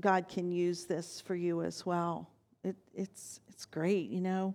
God 0.00 0.28
can 0.28 0.50
use 0.50 0.84
this 0.84 1.20
for 1.20 1.34
you 1.34 1.62
as 1.62 1.86
well. 1.86 2.30
It, 2.62 2.76
it's 2.94 3.40
it's 3.48 3.64
great, 3.64 4.10
you 4.10 4.20
know. 4.20 4.54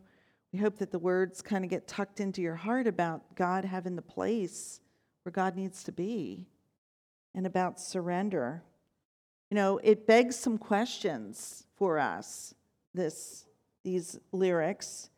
We 0.53 0.59
hope 0.59 0.77
that 0.79 0.91
the 0.91 0.99
words 0.99 1.41
kind 1.41 1.63
of 1.63 1.69
get 1.69 1.87
tucked 1.87 2.19
into 2.19 2.41
your 2.41 2.55
heart 2.55 2.85
about 2.85 3.35
God 3.35 3.63
having 3.63 3.95
the 3.95 4.01
place 4.01 4.81
where 5.23 5.31
God 5.31 5.55
needs 5.55 5.83
to 5.85 5.91
be 5.91 6.45
and 7.33 7.45
about 7.45 7.79
surrender. 7.79 8.63
You 9.49 9.55
know, 9.55 9.79
it 9.83 10.07
begs 10.07 10.35
some 10.35 10.57
questions 10.57 11.65
for 11.75 11.99
us, 11.99 12.53
this, 12.93 13.45
these 13.83 14.19
lyrics. 14.31 15.09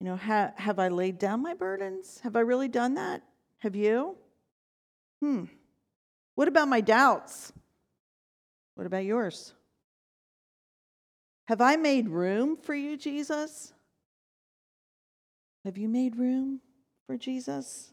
You 0.00 0.06
know, 0.06 0.16
ha, 0.16 0.52
have 0.56 0.78
I 0.78 0.88
laid 0.88 1.18
down 1.18 1.42
my 1.42 1.54
burdens? 1.54 2.20
Have 2.22 2.36
I 2.36 2.40
really 2.40 2.68
done 2.68 2.94
that? 2.94 3.22
Have 3.58 3.76
you? 3.76 4.16
Hmm. 5.20 5.44
What 6.36 6.48
about 6.48 6.68
my 6.68 6.80
doubts? 6.80 7.52
What 8.76 8.86
about 8.86 9.04
yours? 9.04 9.54
Have 11.46 11.60
I 11.60 11.76
made 11.76 12.08
room 12.08 12.56
for 12.56 12.74
you, 12.74 12.96
Jesus? 12.96 13.72
Have 15.64 15.78
you 15.78 15.88
made 15.88 16.16
room 16.16 16.60
for 17.06 17.16
Jesus? 17.16 17.92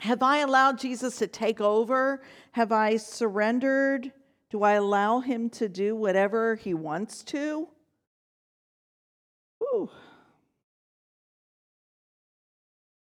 Have 0.00 0.22
I 0.22 0.38
allowed 0.38 0.78
Jesus 0.78 1.16
to 1.18 1.26
take 1.26 1.60
over? 1.60 2.22
Have 2.52 2.70
I 2.70 2.96
surrendered? 2.96 4.12
Do 4.50 4.62
I 4.62 4.72
allow 4.72 5.20
him 5.20 5.48
to 5.50 5.68
do 5.68 5.96
whatever 5.96 6.56
he 6.56 6.74
wants 6.74 7.22
to? 7.24 7.66
Ooh. 9.62 9.88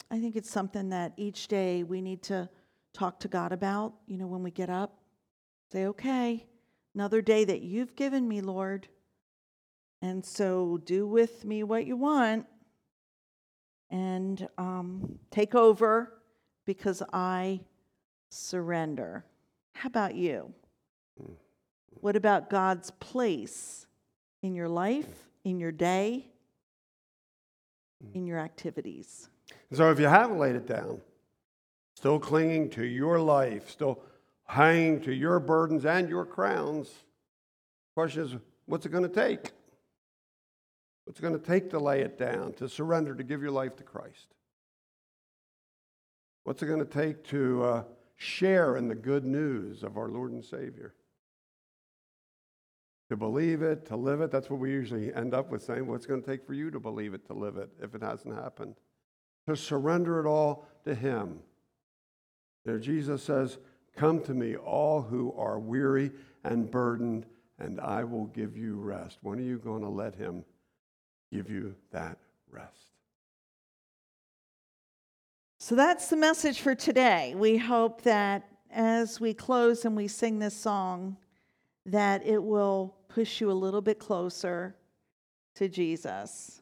I 0.09 0.21
think 0.21 0.37
it's 0.37 0.51
something 0.51 0.90
that 0.90 1.14
each 1.16 1.49
day 1.49 1.83
we 1.83 2.01
need 2.01 2.23
to 2.25 2.49
talk 2.92 3.20
to 3.20 3.29
God 3.29 3.53
about. 3.53 3.94
You 4.07 4.18
know, 4.18 4.26
when 4.26 4.42
we 4.42 4.50
get 4.50 4.70
up, 4.70 4.98
say, 5.72 5.87
okay, 5.87 6.46
another 6.94 7.22
day 7.22 7.44
that 7.44 7.62
you've 7.62 7.96
given 7.96 8.26
me, 8.26 8.40
Lord. 8.40 8.88
And 10.03 10.24
so 10.24 10.81
do 10.85 11.07
with 11.07 11.44
me 11.44 11.62
what 11.62 11.87
you 11.87 11.96
want 11.96 12.46
and 13.90 14.48
um, 14.57 15.18
take 15.31 15.55
over 15.55 16.14
because 16.64 17.03
I 17.12 17.61
surrender. 18.31 19.24
How 19.74 19.88
about 19.88 20.14
you? 20.14 20.53
What 22.00 22.16
about 22.16 22.48
God's 22.48 22.90
place 22.92 23.87
in 24.42 24.55
your 24.55 24.68
life, 24.68 25.29
in 25.44 25.59
your 25.59 25.72
day, 25.72 26.29
in 28.14 28.26
your 28.26 28.38
activities? 28.38 29.29
So 29.72 29.90
if 29.90 30.00
you 30.00 30.07
haven't 30.07 30.38
laid 30.38 30.57
it 30.57 30.66
down, 30.66 31.00
still 32.01 32.19
clinging 32.19 32.71
to 32.71 32.83
your 32.83 33.21
life, 33.21 33.69
still 33.69 34.01
hanging 34.47 35.03
to 35.03 35.13
your 35.13 35.39
burdens 35.39 35.85
and 35.85 36.09
your 36.09 36.25
crowns, 36.25 36.89
the 36.89 37.95
question 37.95 38.23
is, 38.23 38.37
what's 38.65 38.87
it 38.87 38.89
going 38.89 39.07
to 39.07 39.15
take? 39.15 39.51
What's 41.05 41.19
it 41.19 41.23
going 41.23 41.39
to 41.39 41.47
take 41.47 41.69
to 41.71 41.79
lay 41.79 42.01
it 42.01 42.19
down, 42.19 42.55
to 42.55 42.71
surrender, 42.71 43.15
to 43.15 43.23
give 43.23 43.43
your 43.43 43.51
life 43.51 43.77
to 43.77 43.83
Christ? 43.83 44.29
What's 46.45 46.63
it 46.63 46.67
going 46.67 46.79
to 46.79 46.87
take 46.87 47.23
to 47.25 47.65
uh, 47.65 47.83
share 48.17 48.79
in 48.79 48.89
the 48.89 48.95
good 48.95 49.27
news 49.27 49.83
of 49.83 49.99
our 49.99 50.09
Lord 50.09 50.33
and 50.33 50.43
Savior? 50.43 50.95
To 53.11 53.17
believe 53.17 53.61
it, 53.61 53.85
to 53.89 53.97
live 53.97 54.23
it, 54.23 54.31
that's 54.31 54.49
what 54.49 54.59
we 54.59 54.71
usually 54.71 55.13
end 55.13 55.35
up 55.35 55.51
with 55.51 55.63
saying, 55.63 55.87
what's 55.87 56.07
going 56.07 56.23
to 56.23 56.27
take 56.27 56.47
for 56.47 56.55
you 56.55 56.71
to 56.71 56.81
believe 56.81 57.13
it, 57.13 57.27
to 57.27 57.35
live 57.35 57.59
it, 57.59 57.69
if 57.83 57.95
it 57.95 58.03
hasn't 58.03 58.35
happened? 58.35 58.77
To 59.49 59.55
surrender 59.55 60.19
it 60.19 60.27
all 60.27 60.67
to 60.85 60.95
Him. 60.95 61.41
There, 62.64 62.79
Jesus 62.79 63.23
says, 63.23 63.59
Come 63.96 64.23
to 64.23 64.35
me, 64.35 64.57
all 64.57 65.03
who 65.03 65.33
are 65.37 65.59
weary 65.59 66.11
and 66.44 66.70
burdened, 66.70 67.27
and 67.59 67.81
I 67.81 68.05
will 68.05 68.27
give 68.27 68.57
you 68.57 68.77
rest. 68.77 69.18
When 69.23 69.38
are 69.38 69.42
you 69.42 69.59
going 69.59 69.83
to 69.83 69.88
let 69.88 70.14
Him 70.14 70.44
give 71.33 71.51
you 71.51 71.75
that 71.90 72.18
rest? 72.51 72.90
So 75.59 75.75
that's 75.75 76.09
the 76.09 76.16
message 76.16 76.61
for 76.61 76.75
today. 76.75 77.35
We 77.37 77.59
hope 77.59 78.03
that 78.03 78.49
as 78.70 79.20
we 79.20 79.35
close 79.35 79.85
and 79.85 79.96
we 79.96 80.09
sing 80.09 80.38
this 80.38 80.57
song, 80.57 81.16
that 81.87 82.25
it 82.27 82.42
will 82.42 82.94
push 83.09 83.40
you 83.40 83.51
a 83.51 83.53
little 83.53 83.83
bit 83.83 83.99
closer 83.99 84.77
to 85.57 85.68
Jesus. 85.68 86.60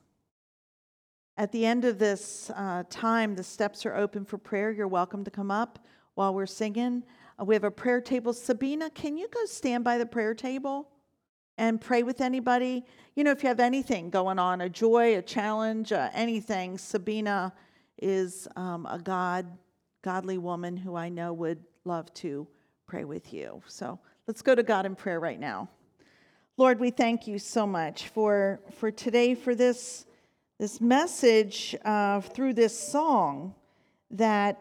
At 1.39 1.53
the 1.53 1.65
end 1.65 1.85
of 1.85 2.01
this 2.01 2.51
uh, 2.57 2.83
time, 2.91 3.37
the 3.37 3.45
steps 3.45 3.87
are 3.87 3.95
open 3.95 4.25
for 4.25 4.39
prayer. 4.39 4.73
You're 4.73 4.89
welcome 4.89 5.23
to 5.23 5.31
come 5.31 5.53
up 5.53 5.79
while 6.15 6.35
we're 6.35 6.47
singing. 6.47 7.05
Uh, 7.41 7.45
we 7.45 7.55
have 7.55 7.63
a 7.63 7.71
prayer 7.71 8.01
table. 8.01 8.33
Sabina, 8.33 8.91
can 8.91 9.17
you 9.17 9.29
go 9.33 9.45
stand 9.45 9.85
by 9.85 9.99
the 9.99 10.05
prayer 10.05 10.35
table 10.35 10.89
and 11.57 11.81
pray 11.81 12.03
with 12.03 12.21
anybody? 12.21 12.85
You 13.15 13.23
know, 13.23 13.31
if 13.31 13.45
you 13.45 13.49
have 13.51 13.61
anything 13.61 14.11
going 14.11 14.41
on, 14.41 14.63
a 14.63 14.69
joy, 14.69 15.17
a 15.17 15.23
challenge, 15.23 15.93
uh, 15.93 16.11
anything, 16.13 16.77
Sabina 16.77 17.53
is 18.03 18.49
um, 18.57 18.85
a 18.87 18.99
God, 18.99 19.47
godly 20.03 20.39
woman 20.39 20.77
who 20.77 20.97
I 20.97 21.09
know 21.09 21.33
would 21.33 21.63
love 21.85 22.13
to 22.15 22.49
pray 22.89 23.05
with 23.05 23.33
you. 23.33 23.63
So 23.69 24.01
let's 24.27 24.43
go 24.43 24.57
to 24.57 24.65
God 24.65 24.87
in 24.87 24.97
prayer 24.97 25.21
right 25.21 25.39
now. 25.39 25.69
Lord, 26.57 26.81
we 26.81 26.91
thank 26.91 27.29
you 27.29 27.39
so 27.39 27.65
much 27.65 28.09
for, 28.09 28.59
for 28.73 28.91
today, 28.91 29.37
for 29.37 29.55
this, 29.55 30.05
this 30.59 30.81
message 30.81 31.77
uh, 31.85 32.21
through 32.21 32.53
this 32.53 32.79
song 32.79 33.55
that 34.11 34.61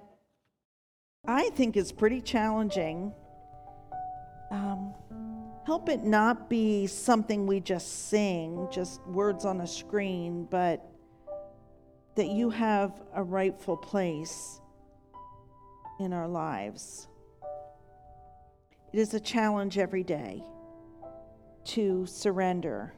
I 1.25 1.49
think 1.49 1.75
is 1.75 1.91
pretty 1.91 2.21
challenging. 2.21 3.13
Um, 4.51 4.93
help 5.65 5.89
it 5.89 6.03
not 6.03 6.49
be 6.49 6.85
something 6.85 7.47
we 7.47 7.59
just 7.59 8.09
sing, 8.09 8.67
just 8.71 9.01
words 9.07 9.43
on 9.43 9.61
a 9.61 9.67
screen, 9.67 10.47
but 10.49 10.87
that 12.15 12.27
you 12.27 12.51
have 12.51 13.01
a 13.15 13.23
rightful 13.23 13.75
place 13.75 14.61
in 15.99 16.13
our 16.13 16.27
lives. 16.27 17.07
It 18.93 18.99
is 18.99 19.13
a 19.15 19.19
challenge 19.19 19.77
every 19.77 20.03
day 20.03 20.43
to 21.65 22.05
surrender. 22.05 22.93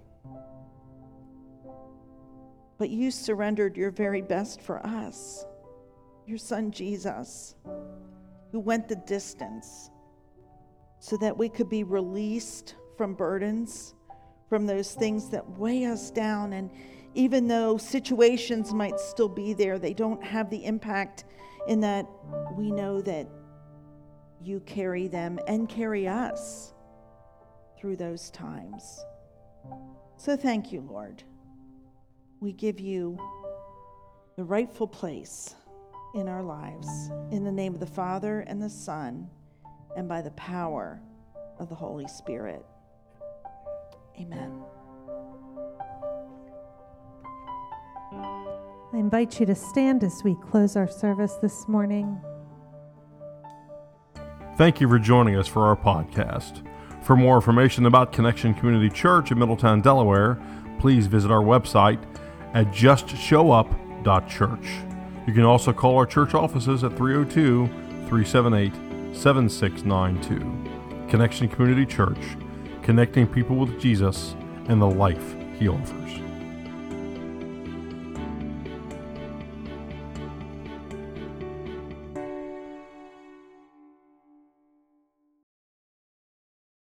But 2.80 2.90
you 2.90 3.12
surrendered 3.12 3.78
your 3.78 3.92
very 3.92 4.22
best 4.22 4.62
for 4.62 4.84
us, 4.86 5.46
your 6.26 6.38
son 6.38 6.72
Jesus, 6.72 7.56
who 8.52 8.60
went 8.60 8.88
the 8.88 8.96
distance 8.96 9.92
so 11.00 11.18
that 11.18 11.38
we 11.38 11.50
could 11.50 11.70
be 11.70 11.84
released 11.84 12.76
from 12.98 13.14
burdens, 13.14 13.94
from 14.48 14.66
those 14.66 14.94
things 14.94 15.30
that 15.30 15.48
weigh 15.58 15.86
us 15.86 16.10
down. 16.10 16.54
And 16.54 16.72
even 17.16 17.48
though 17.48 17.78
situations 17.78 18.74
might 18.74 19.00
still 19.00 19.30
be 19.30 19.54
there, 19.54 19.78
they 19.78 19.94
don't 19.94 20.24
have 20.24 20.50
the 20.50 20.64
impact 20.66 21.26
in 21.68 21.82
that 21.82 22.08
we 22.56 22.72
know 22.72 23.02
that 23.02 23.28
you 24.42 24.62
carry 24.62 25.10
them 25.10 25.38
and 25.48 25.68
carry 25.68 26.08
us 26.08 26.74
through 27.78 27.98
those 27.98 28.30
times. 28.32 29.04
So 30.18 30.38
thank 30.38 30.72
you, 30.72 30.82
Lord. 30.82 31.24
We 32.42 32.54
give 32.54 32.80
you 32.80 33.18
the 34.38 34.46
rightful 34.46 34.88
place 34.88 35.56
in 36.16 36.30
our 36.30 36.42
lives. 36.42 36.88
In 37.32 37.44
the 37.44 37.52
name 37.52 37.74
of 37.74 37.82
the 37.82 37.86
Father 37.86 38.42
and 38.48 38.62
the 38.62 38.70
Son, 38.70 39.30
and 39.98 40.08
by 40.08 40.22
the 40.22 40.32
power 40.32 41.02
of 41.60 41.68
the 41.68 41.76
Holy 41.76 42.08
Spirit. 42.08 42.66
Amen. 44.18 44.64
I 48.14 48.98
invite 48.98 49.40
you 49.42 49.46
to 49.46 49.56
stand 49.56 50.06
as 50.06 50.22
we 50.24 50.36
close 50.50 50.78
our 50.78 50.88
service 50.88 51.34
this 51.42 51.68
morning. 51.68 52.22
Thank 54.56 54.80
you 54.80 54.88
for 54.88 54.98
joining 54.98 55.36
us 55.36 55.48
for 55.48 55.68
our 55.68 55.76
podcast. 55.76 56.66
For 57.04 57.18
more 57.18 57.36
information 57.36 57.86
about 57.86 58.14
Connection 58.14 58.54
Community 58.54 58.90
Church 58.90 59.32
in 59.32 59.40
Middletown, 59.40 59.82
Delaware, 59.82 60.42
please 60.80 61.08
visit 61.08 61.32
our 61.32 61.42
website 61.42 62.02
at 62.54 62.68
justshowup.church. 62.68 64.68
You 65.28 65.34
can 65.34 65.44
also 65.44 65.74
call 65.74 65.98
our 65.98 66.06
church 66.06 66.34
offices 66.34 66.84
at 66.84 66.98
302 66.98 67.68
378 68.08 69.16
7692. 69.16 71.10
Connection 71.10 71.48
Community 71.48 71.86
Church, 71.86 72.38
connecting 72.84 73.28
people 73.28 73.56
with 73.56 73.80
Jesus 73.80 74.36
and 74.68 74.82
the 74.82 74.90
life 74.90 75.36
he 75.58 75.68
offers. 75.68 76.29